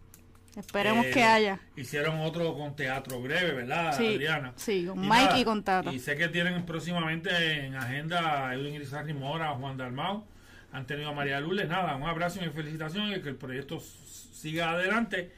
Esperemos 0.58 1.06
que 1.06 1.19
eh, 1.19 1.23
haya. 1.23 1.60
Hicieron 1.77 2.19
otro 2.19 2.54
con 2.56 2.75
teatro 2.75 3.21
breve, 3.21 3.54
¿verdad, 3.54 3.95
sí, 3.97 4.06
Adriana? 4.06 4.51
Sí, 4.58 4.86
con 4.86 4.99
Mike 4.99 5.39
y 5.39 5.43
con 5.45 5.63
Tata. 5.63 5.93
Y 5.93 5.99
sé 5.99 6.17
que 6.17 6.27
tienen 6.27 6.65
próximamente 6.65 7.65
en 7.65 7.75
agenda 7.75 8.49
a 8.49 8.54
Edwin 8.56 8.73
Irizarry 8.73 9.13
Mora, 9.13 9.51
Juan 9.51 9.77
Dalmau. 9.77 10.25
Han 10.73 10.86
tenido 10.86 11.10
a 11.10 11.13
María 11.13 11.39
Lules. 11.39 11.69
Nada, 11.69 11.95
un 11.95 12.04
abrazo 12.04 12.43
y 12.43 12.49
felicitación 12.49 13.13
y 13.13 13.21
que 13.21 13.30
el 13.30 13.38
proyecto 13.38 13.80
siga 13.80 14.71
adelante 14.71 15.32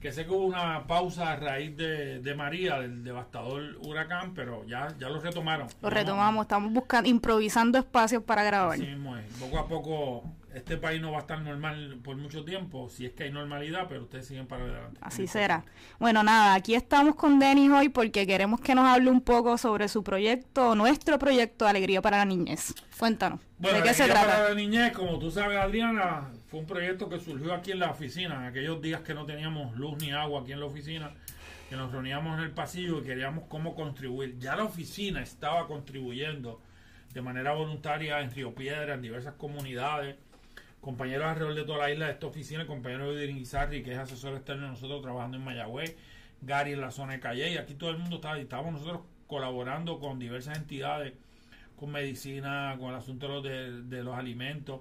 que 0.00 0.12
sé 0.12 0.24
que 0.24 0.30
hubo 0.30 0.46
una 0.46 0.86
pausa 0.86 1.32
a 1.32 1.36
raíz 1.36 1.76
de, 1.76 2.20
de, 2.20 2.34
María, 2.34 2.80
del 2.80 3.04
devastador 3.04 3.76
huracán, 3.82 4.32
pero 4.34 4.64
ya, 4.66 4.88
ya 4.98 5.10
lo 5.10 5.20
retomaron. 5.20 5.68
Lo 5.82 5.90
retomamos, 5.90 6.44
estamos 6.44 6.72
buscando, 6.72 7.08
improvisando 7.08 7.78
espacios 7.78 8.22
para 8.22 8.42
grabar. 8.42 8.74
Así 8.74 8.86
mismo 8.86 9.16
es. 9.18 9.26
Poco 9.34 9.58
a 9.58 9.68
poco, 9.68 10.24
este 10.54 10.78
país 10.78 11.02
no 11.02 11.12
va 11.12 11.18
a 11.18 11.20
estar 11.20 11.42
normal 11.42 12.00
por 12.02 12.16
mucho 12.16 12.44
tiempo, 12.46 12.88
si 12.88 13.04
es 13.04 13.12
que 13.12 13.24
hay 13.24 13.30
normalidad, 13.30 13.86
pero 13.90 14.04
ustedes 14.04 14.26
siguen 14.26 14.46
para 14.46 14.64
adelante. 14.64 14.98
Así 15.02 15.26
será. 15.26 15.64
Bueno, 15.98 16.22
nada, 16.22 16.54
aquí 16.54 16.74
estamos 16.74 17.14
con 17.14 17.38
Denis 17.38 17.70
hoy 17.70 17.90
porque 17.90 18.26
queremos 18.26 18.60
que 18.62 18.74
nos 18.74 18.86
hable 18.86 19.10
un 19.10 19.20
poco 19.20 19.58
sobre 19.58 19.88
su 19.88 20.02
proyecto, 20.02 20.74
nuestro 20.74 21.18
proyecto 21.18 21.68
Alegría 21.68 22.00
para 22.00 22.16
la 22.16 22.24
Niñez. 22.24 22.74
Cuéntanos, 22.98 23.40
¿de 23.58 23.82
qué 23.82 23.92
se 23.92 24.06
trata? 24.06 24.26
para 24.26 24.48
la 24.48 24.54
Niñez, 24.54 24.92
como 24.92 25.18
tú 25.18 25.30
sabes, 25.30 25.58
Adriana, 25.58 26.30
fue 26.50 26.58
un 26.58 26.66
proyecto 26.66 27.08
que 27.08 27.20
surgió 27.20 27.54
aquí 27.54 27.70
en 27.70 27.78
la 27.78 27.92
oficina, 27.92 28.34
en 28.34 28.44
aquellos 28.46 28.82
días 28.82 29.02
que 29.02 29.14
no 29.14 29.24
teníamos 29.24 29.76
luz 29.76 29.96
ni 30.02 30.10
agua 30.10 30.40
aquí 30.40 30.50
en 30.50 30.58
la 30.58 30.66
oficina, 30.66 31.14
que 31.68 31.76
nos 31.76 31.92
reuníamos 31.92 32.38
en 32.38 32.44
el 32.44 32.50
pasillo 32.50 32.98
y 32.98 33.02
queríamos 33.04 33.44
cómo 33.48 33.76
contribuir. 33.76 34.36
Ya 34.40 34.56
la 34.56 34.64
oficina 34.64 35.22
estaba 35.22 35.68
contribuyendo 35.68 36.60
de 37.14 37.22
manera 37.22 37.52
voluntaria 37.52 38.20
en 38.20 38.32
Río 38.32 38.52
Piedra, 38.52 38.94
en 38.94 39.02
diversas 39.02 39.34
comunidades. 39.34 40.16
Compañeros 40.80 41.26
alrededor 41.26 41.54
de 41.54 41.62
toda 41.62 41.78
la 41.78 41.92
isla 41.92 42.06
de 42.06 42.12
esta 42.12 42.26
oficina, 42.26 42.62
el 42.62 42.66
compañero 42.66 43.14
de 43.14 43.30
Izarri, 43.30 43.84
que 43.84 43.92
es 43.92 43.98
asesor 43.98 44.34
externo 44.34 44.64
de 44.64 44.70
nosotros 44.70 45.02
trabajando 45.02 45.36
en 45.36 45.44
Mayagüez, 45.44 45.96
Gary 46.42 46.72
en 46.72 46.80
la 46.80 46.90
zona 46.90 47.12
de 47.12 47.20
Calle, 47.20 47.52
y 47.52 47.58
aquí 47.58 47.74
todo 47.74 47.90
el 47.90 47.98
mundo 47.98 48.16
estaba, 48.16 48.40
estábamos 48.40 48.72
nosotros 48.72 49.02
colaborando 49.28 50.00
con 50.00 50.18
diversas 50.18 50.56
entidades, 50.56 51.12
con 51.76 51.92
medicina, 51.92 52.74
con 52.80 52.90
el 52.90 52.96
asunto 52.96 53.40
de, 53.40 53.82
de 53.82 54.02
los 54.02 54.16
alimentos 54.16 54.80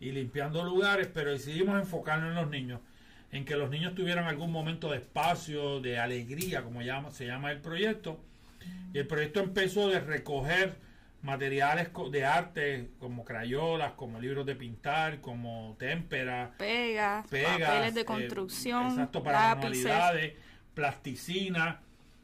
y 0.00 0.12
limpiando 0.12 0.64
lugares, 0.64 1.08
pero 1.12 1.30
decidimos 1.30 1.78
enfocarnos 1.78 2.30
en 2.30 2.34
los 2.34 2.50
niños, 2.50 2.80
en 3.30 3.44
que 3.44 3.54
los 3.54 3.70
niños 3.70 3.94
tuvieran 3.94 4.24
algún 4.24 4.50
momento 4.50 4.90
de 4.90 4.96
espacio, 4.96 5.80
de 5.80 5.98
alegría, 5.98 6.62
como 6.62 6.82
llama, 6.82 7.10
se 7.10 7.26
llama 7.26 7.52
el 7.52 7.60
proyecto. 7.60 8.18
Y 8.92 8.98
el 8.98 9.06
proyecto 9.06 9.40
empezó 9.40 9.88
de 9.88 10.00
recoger 10.00 10.76
materiales 11.22 11.90
de 12.10 12.24
arte 12.24 12.90
como 12.98 13.24
crayolas, 13.24 13.92
como 13.92 14.18
libros 14.18 14.46
de 14.46 14.56
pintar, 14.56 15.20
como 15.20 15.76
témpera, 15.78 16.52
pegas, 16.56 17.26
papeles 17.26 17.94
de 17.94 18.00
eh, 18.00 18.04
construcción, 18.04 18.86
exacto, 18.88 19.22
para 19.22 19.54
manualidades, 19.54 20.34
plasticina, 20.74 21.80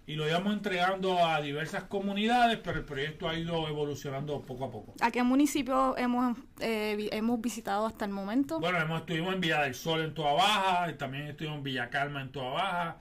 y 0.08 0.14
lo 0.14 0.28
íbamos 0.28 0.52
entregando 0.52 1.24
a 1.24 1.40
diversas 1.40 1.84
comunidades, 1.84 2.60
pero 2.62 2.78
el 2.78 2.84
proyecto 2.84 3.28
ha 3.28 3.36
ido 3.36 3.66
evolucionando 3.66 4.40
poco 4.42 4.64
a 4.66 4.70
poco. 4.70 4.94
¿A 5.00 5.10
qué 5.10 5.22
municipios 5.24 5.98
hemos, 5.98 6.38
eh, 6.60 7.08
hemos 7.10 7.40
visitado 7.40 7.86
hasta 7.86 8.04
el 8.04 8.12
momento? 8.12 8.60
Bueno, 8.60 8.78
hemos, 8.80 9.00
estuvimos 9.00 9.34
en 9.34 9.40
Villa 9.40 9.62
del 9.62 9.74
Sol 9.74 10.02
en 10.02 10.14
Toa 10.14 10.34
Baja, 10.34 10.90
y 10.90 10.94
también 10.94 11.26
estuvimos 11.26 11.58
en 11.58 11.64
Villa 11.64 11.90
Calma 11.90 12.22
en 12.22 12.30
Toa 12.30 12.52
Baja. 12.52 12.96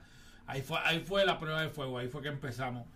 Ahí 0.48 0.62
fue, 0.62 0.78
ahí 0.84 0.98
fue 0.98 1.24
la 1.24 1.38
prueba 1.38 1.62
de 1.62 1.68
fuego, 1.68 1.98
ahí 1.98 2.08
fue 2.08 2.22
que 2.22 2.28
empezamos. 2.28 2.86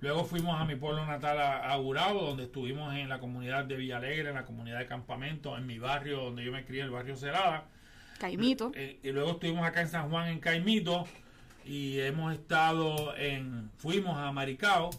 Luego 0.00 0.24
fuimos 0.24 0.60
a 0.60 0.64
mi 0.64 0.74
pueblo 0.74 1.06
natal, 1.06 1.38
a, 1.38 1.76
Gurabo, 1.76 2.22
donde 2.22 2.44
estuvimos 2.44 2.92
en 2.94 3.08
la 3.08 3.20
comunidad 3.20 3.66
de 3.66 3.76
Villa 3.76 3.98
Alegre, 3.98 4.30
en 4.30 4.34
la 4.34 4.46
comunidad 4.46 4.78
de 4.78 4.86
Campamento, 4.86 5.56
en 5.56 5.66
mi 5.66 5.78
barrio 5.78 6.22
donde 6.22 6.42
yo 6.42 6.50
me 6.50 6.64
crié, 6.64 6.82
el 6.82 6.90
barrio 6.90 7.16
Celada. 7.16 7.64
Caimito. 8.18 8.72
Eh, 8.74 8.98
y 9.02 9.12
luego 9.12 9.32
estuvimos 9.32 9.64
acá 9.64 9.82
en 9.82 9.88
San 9.88 10.10
Juan, 10.10 10.28
en 10.28 10.40
Caimito 10.40 11.06
y 11.64 12.00
hemos 12.00 12.32
estado 12.32 13.16
en, 13.16 13.70
fuimos 13.76 14.16
a 14.18 14.32
Maricao 14.32 14.90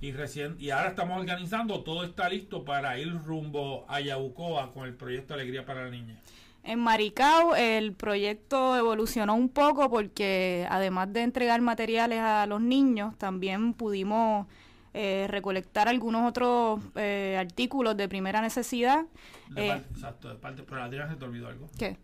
y 0.00 0.12
recién, 0.12 0.56
y 0.58 0.70
ahora 0.70 0.90
estamos 0.90 1.18
organizando, 1.18 1.82
todo 1.82 2.04
está 2.04 2.28
listo 2.28 2.64
para 2.64 2.98
ir 2.98 3.12
rumbo 3.24 3.84
a 3.88 4.00
Yabucoa 4.00 4.70
con 4.72 4.86
el 4.86 4.94
proyecto 4.94 5.34
Alegría 5.34 5.64
para 5.64 5.84
la 5.84 5.90
Niña. 5.90 6.20
En 6.62 6.80
Maricao 6.80 7.54
el 7.54 7.92
proyecto 7.92 8.76
evolucionó 8.76 9.34
un 9.34 9.48
poco 9.48 9.88
porque 9.88 10.66
además 10.68 11.12
de 11.12 11.22
entregar 11.22 11.60
materiales 11.60 12.20
a 12.20 12.44
los 12.46 12.60
niños, 12.60 13.16
también 13.18 13.72
pudimos 13.72 14.46
eh, 14.92 15.26
recolectar 15.28 15.88
algunos 15.88 16.28
otros 16.28 16.80
eh, 16.94 17.36
artículos 17.38 17.96
de 17.96 18.08
primera 18.08 18.40
necesidad. 18.40 19.04
De 19.50 19.68
eh, 19.68 19.82
exacto, 19.90 20.28
de 20.28 20.36
parte, 20.36 20.62
pero 20.62 20.82
Adrián 20.82 21.08
se 21.08 21.16
te 21.16 21.24
olvidó 21.24 21.48
algo. 21.48 21.68
¿Qué? 21.78 21.98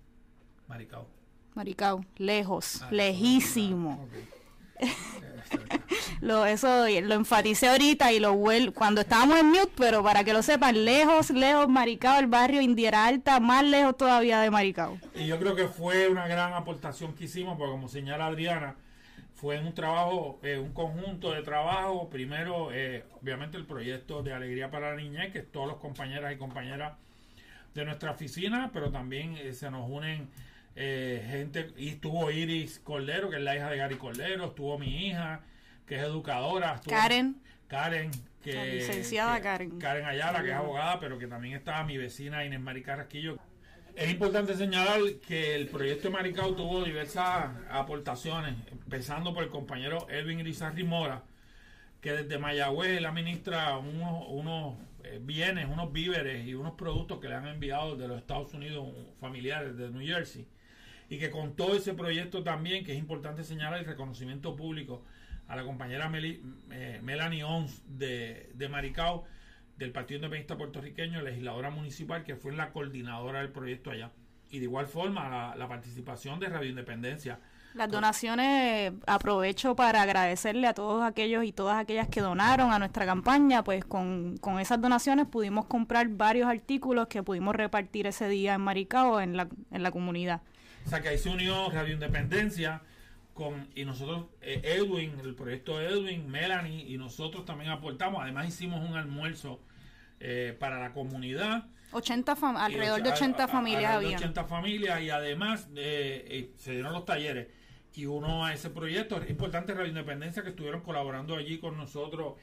Maricao. 0.69 1.09
Maricao, 1.55 2.05
lejos, 2.17 2.83
ah, 2.83 2.89
lejísimo. 2.91 4.09
lo, 6.21 6.47
eso 6.47 6.87
lo 6.87 7.15
enfaticé 7.15 7.69
ahorita 7.69 8.13
y 8.13 8.21
lo 8.21 8.35
vuelvo 8.35 8.73
cuando 8.73 9.03
estábamos 9.03 9.39
en 9.39 9.47
mute, 9.47 9.73
pero 9.77 10.03
para 10.03 10.25
que 10.25 10.33
lo 10.33 10.43
sepan, 10.43 10.85
lejos, 10.85 11.31
lejos, 11.31 11.69
Maricao, 11.69 12.19
el 12.19 12.27
barrio 12.27 12.61
Indiera 12.61 13.07
Alta, 13.07 13.39
más 13.41 13.65
lejos 13.65 13.97
todavía 13.97 14.41
de 14.41 14.51
Maricao. 14.51 14.99
Y 15.15 15.27
yo 15.27 15.39
creo 15.39 15.55
que 15.55 15.69
fue 15.69 16.09
una 16.09 16.27
gran 16.27 16.55
aportación 16.55 17.15
que 17.15 17.25
hicimos, 17.25 17.57
porque 17.59 17.73
como 17.73 17.89
señala 17.89 18.27
Adriana, 18.27 18.77
fue 19.35 19.59
un 19.59 19.75
trabajo, 19.75 20.39
eh, 20.45 20.57
un 20.57 20.73
conjunto 20.73 21.33
de 21.33 21.43
trabajo. 21.43 22.09
Primero, 22.09 22.71
eh, 22.73 23.05
obviamente, 23.21 23.57
el 23.57 23.67
proyecto 23.67 24.23
de 24.23 24.33
Alegría 24.33 24.71
para 24.71 24.91
la 24.91 24.97
Niñez, 24.97 25.33
que 25.33 25.43
todos 25.43 25.67
los 25.67 25.79
compañeras 25.79 26.33
y 26.33 26.37
compañeras 26.37 26.93
de 27.75 27.85
nuestra 27.85 28.13
oficina, 28.13 28.71
pero 28.73 28.93
también 28.93 29.37
eh, 29.37 29.53
se 29.53 29.69
nos 29.69 29.91
unen 29.91 30.29
gente, 30.75 31.73
y 31.77 31.89
estuvo 31.89 32.31
Iris 32.31 32.81
Cordero, 32.81 33.31
que 33.31 33.37
es 33.37 33.43
la 33.43 33.57
hija 33.57 33.71
de 33.71 33.77
Gary 33.77 33.97
Cordero, 33.97 34.47
estuvo 34.47 34.79
mi 34.79 35.07
hija, 35.07 35.41
que 35.87 35.97
es 35.97 36.03
educadora. 36.03 36.81
Karen. 36.89 37.37
Karen, 37.69 38.11
que... 38.43 38.55
La 38.55 38.65
licenciada 38.65 39.41
Karen. 39.41 39.79
Karen 39.79 40.05
Ayala, 40.05 40.43
que 40.43 40.51
es 40.51 40.55
abogada, 40.55 41.01
pero 41.01 41.19
que 41.19 41.27
también 41.27 41.55
estaba 41.55 41.85
mi 41.85 41.97
vecina 41.97 42.45
Inés 42.45 42.61
Mari 42.61 42.83
Carrasquillo. 42.83 43.39
Es 43.95 44.11
importante 44.11 44.55
señalar 44.57 45.01
que 45.27 45.55
el 45.55 45.69
proyecto 45.69 46.09
de 46.09 46.15
Maricao 46.15 46.55
tuvo 46.55 46.83
diversas 46.83 47.51
aportaciones, 47.71 48.55
empezando 48.71 49.35
por 49.35 49.45
el 49.45 49.51
compañero 49.51 50.07
Edwin 50.09 50.41
Irizarry 50.41 50.83
Mora, 50.83 51.25
que 52.01 52.13
desde 52.13 52.39
Mayagüez 52.39 52.97
él 52.97 53.05
administra 53.05 53.77
unos, 53.77 54.25
unos 54.29 54.77
eh, 55.05 55.21
bienes, 55.23 55.67
unos 55.69 55.93
víveres 55.93 56.47
y 56.47 56.55
unos 56.55 56.73
productos 56.73 57.21
que 57.21 57.29
le 57.29 57.35
han 57.35 57.47
enviado 57.47 57.97
de 57.97 58.09
los 58.09 58.19
Estados 58.19 58.55
Unidos 58.55 58.89
familiares 59.21 59.77
de 59.77 59.91
New 59.91 60.07
Jersey. 60.07 60.47
Y 61.13 61.19
que 61.19 61.31
con 61.31 61.55
todo 61.57 61.77
ese 61.77 61.93
proyecto 61.93 62.43
también, 62.43 62.87
que 62.87 62.93
es 62.93 62.99
importante 62.99 63.45
señalar 63.45 63.81
el 63.81 63.85
reconocimiento 63.85 64.57
público 64.57 65.05
a 65.47 65.57
la 65.57 65.63
compañera 65.63 66.11
eh, 66.15 67.01
Melanie 67.03 67.45
Ons 67.45 67.83
de, 67.87 68.51
de 68.55 68.69
Maricao, 68.71 69.27
del 69.77 69.93
Partido 69.93 70.17
Independentista 70.17 70.57
Puertorriqueño, 70.57 71.21
legisladora 71.21 71.69
municipal, 71.69 72.25
que 72.25 72.35
fue 72.35 72.55
la 72.55 72.73
coordinadora 72.73 73.41
del 73.41 73.51
proyecto 73.51 73.91
allá. 73.91 74.11
Y 74.49 74.61
de 74.61 74.65
igual 74.65 74.87
forma, 74.87 75.55
la, 75.55 75.69
participación 75.69 76.41
de 76.41 76.47
Radio 76.47 76.71
Independencia. 76.71 77.39
Las 77.75 77.91
donaciones, 77.91 78.95
aprovecho 79.07 79.77
para 79.77 80.01
agradecerle 80.01 80.67
a 80.67 80.73
todos 80.73 81.03
aquellos 81.03 81.45
y 81.45 81.53
todas 81.53 81.77
aquellas 81.77 82.09
que 82.09 82.23
donaron 82.23 82.73
a 82.73 82.79
nuestra 82.79 83.05
campaña, 83.05 83.63
pues 83.63 83.85
con, 83.85 84.39
con 84.39 84.59
esas 84.61 84.81
donaciones 84.81 85.27
pudimos 85.27 85.67
comprar 85.67 86.09
varios 86.09 86.49
artículos 86.49 87.09
que 87.09 87.23
pudimos 87.23 87.55
repartir 87.55 88.07
ese 88.07 88.31
día 88.31 88.55
en 88.55 88.63
Maricao, 88.63 89.21
en 89.21 89.37
la, 89.37 89.47
en 89.71 89.83
la 89.83 89.91
comunidad. 89.91 90.41
O 90.87 90.89
sea 90.89 91.01
que 91.01 91.09
ahí 91.09 91.19
se 91.19 91.29
unió 91.29 91.71
Radio 91.71 91.95
Independencia, 91.95 92.83
con, 93.35 93.69
y 93.75 93.85
nosotros, 93.85 94.27
eh, 94.41 94.61
Edwin, 94.65 95.19
el 95.25 95.35
proyecto 95.35 95.81
Edwin, 95.81 96.31
Melanie, 96.31 96.85
y 96.87 96.99
nosotros 96.99 97.45
también 97.45 97.71
aportamos. 97.71 98.23
Además, 98.23 98.49
hicimos 98.49 98.89
un 98.89 98.97
almuerzo 98.97 99.61
eh, 100.21 100.57
para 100.59 100.79
la 100.79 100.93
comunidad. 100.93 101.67
80 101.93 102.37
alrededor 102.57 103.03
de 103.03 103.11
80 103.11 103.49
familias 103.49 103.93
había. 103.93 104.17
80 104.17 104.45
familias, 104.45 105.01
y 105.03 105.11
además 105.11 105.69
eh, 105.77 106.53
se 106.57 106.73
dieron 106.73 106.93
los 106.93 107.05
talleres. 107.05 107.49
Y 107.95 108.07
uno 108.07 108.45
a 108.45 108.55
ese 108.55 108.71
proyecto, 108.71 109.21
es 109.21 109.29
importante 109.29 109.75
Radio 109.75 109.89
Independencia, 109.89 110.43
que 110.43 110.51
estuvieron 110.51 110.81
colaborando 110.81 111.37
allí 111.37 111.59
con 111.59 111.77
nosotros, 111.77 112.35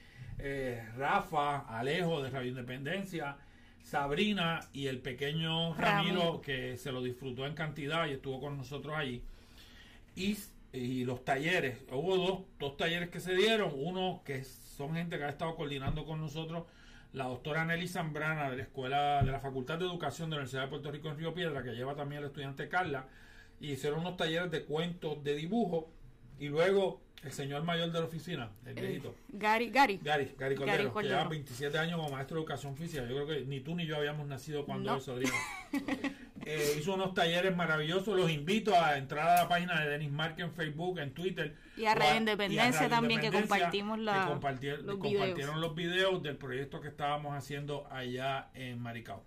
Rafa, 0.95 1.59
Alejo 1.67 2.21
de 2.21 2.29
Radio 2.29 2.49
Independencia. 2.49 3.37
Sabrina 3.83 4.61
y 4.73 4.87
el 4.87 4.99
pequeño 4.99 5.73
Ramiro, 5.73 6.41
que 6.41 6.77
se 6.77 6.91
lo 6.91 7.01
disfrutó 7.01 7.45
en 7.45 7.53
cantidad 7.53 8.07
y 8.07 8.11
estuvo 8.11 8.39
con 8.39 8.57
nosotros 8.57 8.95
allí. 8.95 9.23
Y 10.15 10.37
y 10.71 11.03
los 11.05 11.25
talleres. 11.25 11.79
Hubo 11.91 12.17
dos, 12.17 12.39
dos 12.59 12.77
talleres 12.77 13.09
que 13.09 13.19
se 13.19 13.33
dieron. 13.35 13.71
Uno 13.75 14.21
que 14.25 14.43
son 14.43 14.93
gente 14.93 15.17
que 15.17 15.23
ha 15.23 15.29
estado 15.29 15.55
coordinando 15.55 16.05
con 16.05 16.21
nosotros, 16.21 16.65
la 17.13 17.25
doctora 17.25 17.65
Nelly 17.65 17.87
Zambrana 17.87 18.49
de 18.49 18.57
la 18.57 18.63
Escuela 18.63 19.23
de 19.23 19.31
la 19.31 19.39
Facultad 19.39 19.79
de 19.79 19.85
Educación 19.85 20.29
de 20.29 20.35
la 20.35 20.41
Universidad 20.41 20.63
de 20.63 20.69
Puerto 20.69 20.91
Rico 20.91 21.09
en 21.09 21.17
Río 21.17 21.33
Piedra, 21.33 21.63
que 21.63 21.71
lleva 21.71 21.95
también 21.95 22.21
al 22.21 22.27
estudiante 22.27 22.69
Carla, 22.69 23.07
y 23.59 23.71
hicieron 23.71 24.01
unos 24.01 24.15
talleres 24.15 24.51
de 24.51 24.63
cuentos, 24.63 25.23
de 25.23 25.35
dibujo, 25.35 25.91
y 26.39 26.47
luego 26.47 27.01
el 27.23 27.31
señor 27.31 27.63
mayor 27.63 27.91
de 27.91 27.99
la 27.99 28.05
oficina, 28.05 28.49
el 28.65 28.77
eh, 28.77 28.81
viejito. 28.81 29.15
Gary, 29.29 29.69
Gary. 29.69 29.99
Gary, 30.01 30.33
Gary 30.37 30.55
Cordero, 30.55 30.93
que 30.93 31.03
lleva 31.03 31.25
27 31.25 31.77
años 31.77 31.97
como 31.97 32.09
maestro 32.09 32.35
de 32.35 32.41
educación 32.41 32.77
física. 32.77 33.03
Yo 33.03 33.15
creo 33.15 33.27
que 33.27 33.45
ni 33.45 33.59
tú 33.59 33.75
ni 33.75 33.85
yo 33.85 33.97
habíamos 33.97 34.27
nacido 34.27 34.65
cuando 34.65 34.95
eso, 34.95 35.17
eh, 36.45 36.75
hizo 36.79 36.93
unos 36.93 37.13
talleres 37.13 37.55
maravillosos. 37.55 38.17
Los 38.17 38.31
invito 38.31 38.73
a 38.73 38.97
entrar 38.97 39.27
a 39.27 39.43
la 39.43 39.49
página 39.49 39.81
de 39.81 39.89
Denis 39.89 40.11
Marque 40.11 40.43
en 40.43 40.51
Facebook, 40.51 40.99
en 40.99 41.13
Twitter. 41.13 41.55
Y 41.75 41.85
a 41.85 41.95
Radio 41.95 42.17
Independencia 42.17 42.87
también, 42.87 43.19
que 43.19 43.31
compartimos 43.31 43.99
la, 43.99 44.25
los 44.25 44.97
compartieron 44.97 45.59
los 45.59 45.75
videos 45.75 46.23
del 46.23 46.37
proyecto 46.37 46.79
que 46.79 46.87
estábamos 46.87 47.35
haciendo 47.35 47.85
allá 47.91 48.49
en 48.53 48.79
Maricao. 48.79 49.23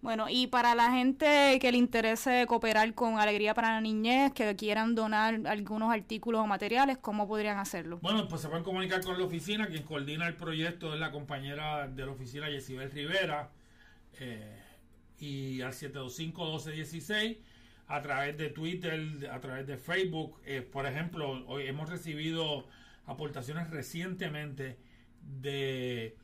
Bueno, 0.00 0.26
y 0.28 0.46
para 0.46 0.76
la 0.76 0.92
gente 0.92 1.58
que 1.60 1.72
le 1.72 1.78
interese 1.78 2.46
cooperar 2.46 2.94
con 2.94 3.18
Alegría 3.18 3.52
para 3.52 3.72
la 3.72 3.80
Niñez, 3.80 4.32
que 4.32 4.54
quieran 4.54 4.94
donar 4.94 5.40
algunos 5.46 5.92
artículos 5.92 6.40
o 6.40 6.46
materiales, 6.46 6.98
¿cómo 6.98 7.26
podrían 7.26 7.58
hacerlo? 7.58 7.98
Bueno, 8.00 8.28
pues 8.28 8.42
se 8.42 8.48
pueden 8.48 8.62
comunicar 8.62 9.02
con 9.02 9.18
la 9.18 9.24
oficina, 9.24 9.66
quien 9.66 9.82
coordina 9.82 10.28
el 10.28 10.36
proyecto 10.36 10.94
es 10.94 11.00
la 11.00 11.10
compañera 11.10 11.88
de 11.88 12.06
la 12.06 12.12
oficina 12.12 12.48
Yesibel 12.48 12.92
Rivera, 12.92 13.50
eh, 14.20 14.56
y 15.18 15.60
al 15.62 15.72
725-1216, 15.72 17.38
a 17.88 18.00
través 18.00 18.38
de 18.38 18.50
Twitter, 18.50 19.28
a 19.32 19.40
través 19.40 19.66
de 19.66 19.78
Facebook. 19.78 20.40
Eh, 20.44 20.62
por 20.62 20.86
ejemplo, 20.86 21.44
hoy 21.48 21.66
hemos 21.66 21.88
recibido 21.90 22.68
aportaciones 23.06 23.68
recientemente 23.70 24.78
de 25.22 26.16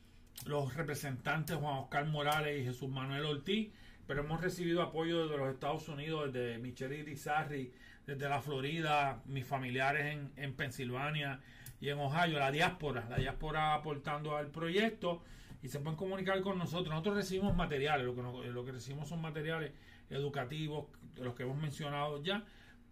los 0.45 0.73
representantes 0.75 1.55
Juan 1.55 1.77
Oscar 1.77 2.05
Morales 2.05 2.61
y 2.61 2.65
Jesús 2.65 2.89
Manuel 2.89 3.25
Ortiz, 3.25 3.71
pero 4.05 4.21
hemos 4.21 4.41
recibido 4.41 4.81
apoyo 4.81 5.23
desde 5.23 5.37
los 5.37 5.53
Estados 5.53 5.87
Unidos, 5.89 6.31
desde 6.31 6.57
Michelle 6.59 6.99
Irizarry, 6.99 7.71
desde 8.05 8.29
la 8.29 8.41
Florida, 8.41 9.21
mis 9.25 9.45
familiares 9.45 10.05
en, 10.05 10.31
en 10.35 10.53
Pensilvania 10.53 11.39
y 11.81 11.89
en 11.89 11.99
Ohio, 11.99 12.39
la 12.39 12.51
diáspora, 12.51 13.07
la 13.09 13.17
diáspora 13.17 13.73
aportando 13.73 14.37
al 14.37 14.47
proyecto 14.47 15.23
y 15.63 15.67
se 15.67 15.79
pueden 15.79 15.97
comunicar 15.97 16.39
con 16.41 16.59
nosotros. 16.59 16.89
Nosotros 16.89 17.15
recibimos 17.15 17.55
materiales, 17.55 18.05
lo 18.05 18.15
que, 18.15 18.49
lo 18.49 18.65
que 18.65 18.71
recibimos 18.71 19.09
son 19.09 19.21
materiales 19.21 19.71
educativos, 20.11 20.85
los 21.17 21.33
que 21.33 21.43
hemos 21.43 21.57
mencionado 21.57 22.21
ya, 22.21 22.45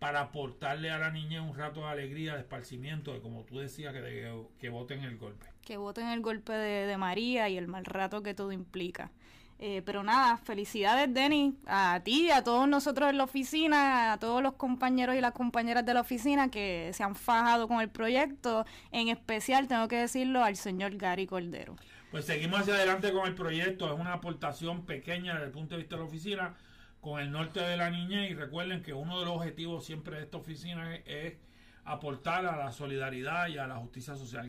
para 0.04 0.20
aportarle 0.20 0.92
a 0.92 0.98
la 0.98 1.12
niña 1.12 1.42
un 1.42 1.56
rato 1.56 1.80
de 1.80 1.88
alegría, 1.88 2.34
de 2.34 2.42
esparcimiento, 2.42 3.14
de 3.14 3.22
como 3.22 3.46
tú 3.46 3.60
decías, 3.60 3.94
que, 3.94 4.44
que, 4.60 4.68
voten 4.68 5.02
el 5.02 5.18
golpe. 5.18 5.46
Que 5.62 5.78
voten 5.78 6.10
el 6.10 6.20
golpe 6.20 6.52
de, 6.52 6.98
María 6.98 7.48
y 7.48 7.56
el 7.56 7.70
mal 7.70 7.86
rato 7.86 8.22
que 8.22 8.34
todo 8.34 8.52
implica. 8.52 9.12
Eh, 9.60 9.82
pero 9.86 10.04
nada, 10.04 10.36
felicidades, 10.36 11.14
Denny, 11.14 11.56
a 11.68 12.02
ti, 12.04 12.32
a 12.32 12.44
todos 12.44 12.68
nosotros 12.68 13.12
en 13.12 13.18
la 13.18 13.24
oficina, 13.24 14.12
a 14.12 14.20
todos 14.20 14.44
los 14.44 14.56
compañeros 14.56 15.16
y 15.16 15.22
las 15.22 15.32
compañeras 15.32 15.86
de 15.86 15.94
la 15.94 16.02
oficina 16.02 16.52
que 16.52 16.92
se 16.92 17.02
han 17.02 17.16
fajado 17.16 17.70
con 17.70 17.80
el 17.80 17.88
proyecto. 17.88 18.66
En 18.92 19.08
especial, 19.08 19.70
tengo 19.70 19.88
que 19.88 19.96
decirlo, 19.96 20.44
al 20.44 20.58
señor 20.58 20.98
Gary 20.98 21.28
Cordero. 21.28 21.78
Pues 22.12 22.26
seguimos 22.26 22.60
hacia 22.60 22.74
adelante 22.74 23.14
con 23.14 23.26
el 23.26 23.36
proyecto. 23.36 23.94
Es 23.94 23.98
una 23.98 24.12
aportación 24.12 24.86
pequeña 24.86 25.36
desde 25.36 25.46
el 25.46 25.52
punto 25.52 25.76
de 25.76 25.80
vista 25.80 25.96
de 25.96 26.02
la 26.02 26.08
oficina 26.10 26.56
con 27.04 27.20
el 27.20 27.32
norte 27.32 27.60
de 27.60 27.76
la 27.76 27.90
niñez 27.90 28.32
y 28.32 28.34
recuerden 28.34 28.82
que 28.82 28.94
uno 28.94 29.20
de 29.20 29.26
los 29.26 29.36
objetivos 29.36 29.86
siempre 29.86 30.16
de 30.16 30.24
esta 30.24 30.38
oficina 30.38 30.96
es, 30.96 31.34
aportar 31.84 32.46
a 32.46 32.56
la 32.56 32.72
solidaridad 32.72 33.50
y 33.50 33.58
a 33.58 33.68
la 33.68 33.76
justicia 33.76 34.16
social. 34.16 34.48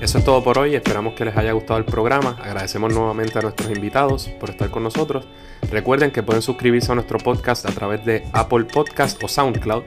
Eso 0.00 0.18
es 0.18 0.24
todo 0.24 0.44
por 0.44 0.58
hoy, 0.58 0.76
esperamos 0.76 1.14
que 1.14 1.24
les 1.24 1.36
haya 1.36 1.50
gustado 1.50 1.78
el 1.78 1.84
programa, 1.84 2.36
agradecemos 2.40 2.94
nuevamente 2.94 3.36
a 3.38 3.42
nuestros 3.42 3.68
invitados 3.70 4.28
por 4.28 4.48
estar 4.48 4.70
con 4.70 4.84
nosotros. 4.84 5.26
Recuerden 5.72 6.12
que 6.12 6.22
pueden 6.22 6.40
suscribirse 6.40 6.92
a 6.92 6.94
nuestro 6.94 7.18
podcast 7.18 7.66
a 7.66 7.72
través 7.72 8.04
de 8.04 8.24
Apple 8.32 8.64
Podcast 8.64 9.20
o 9.24 9.28
SoundCloud 9.28 9.82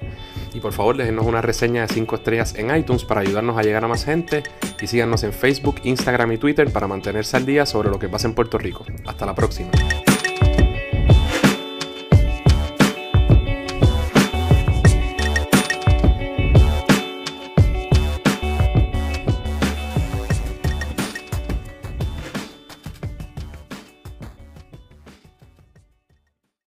y 0.53 0.59
por 0.59 0.73
favor 0.73 0.97
déjenos 0.97 1.25
una 1.25 1.41
reseña 1.41 1.83
de 1.83 1.93
5 1.93 2.15
estrellas 2.15 2.55
en 2.55 2.75
iTunes 2.75 3.05
para 3.05 3.21
ayudarnos 3.21 3.57
a 3.57 3.63
llegar 3.63 3.85
a 3.85 3.87
más 3.87 4.03
gente 4.03 4.43
y 4.81 4.87
síganos 4.87 5.23
en 5.23 5.31
Facebook, 5.31 5.75
Instagram 5.83 6.33
y 6.33 6.37
Twitter 6.37 6.69
para 6.71 6.87
mantenerse 6.87 7.37
al 7.37 7.45
día 7.45 7.65
sobre 7.65 7.89
lo 7.89 7.97
que 7.97 8.09
pasa 8.09 8.27
en 8.27 8.35
Puerto 8.35 8.57
Rico. 8.57 8.85
Hasta 9.05 9.25
la 9.25 9.33
próxima. 9.33 9.71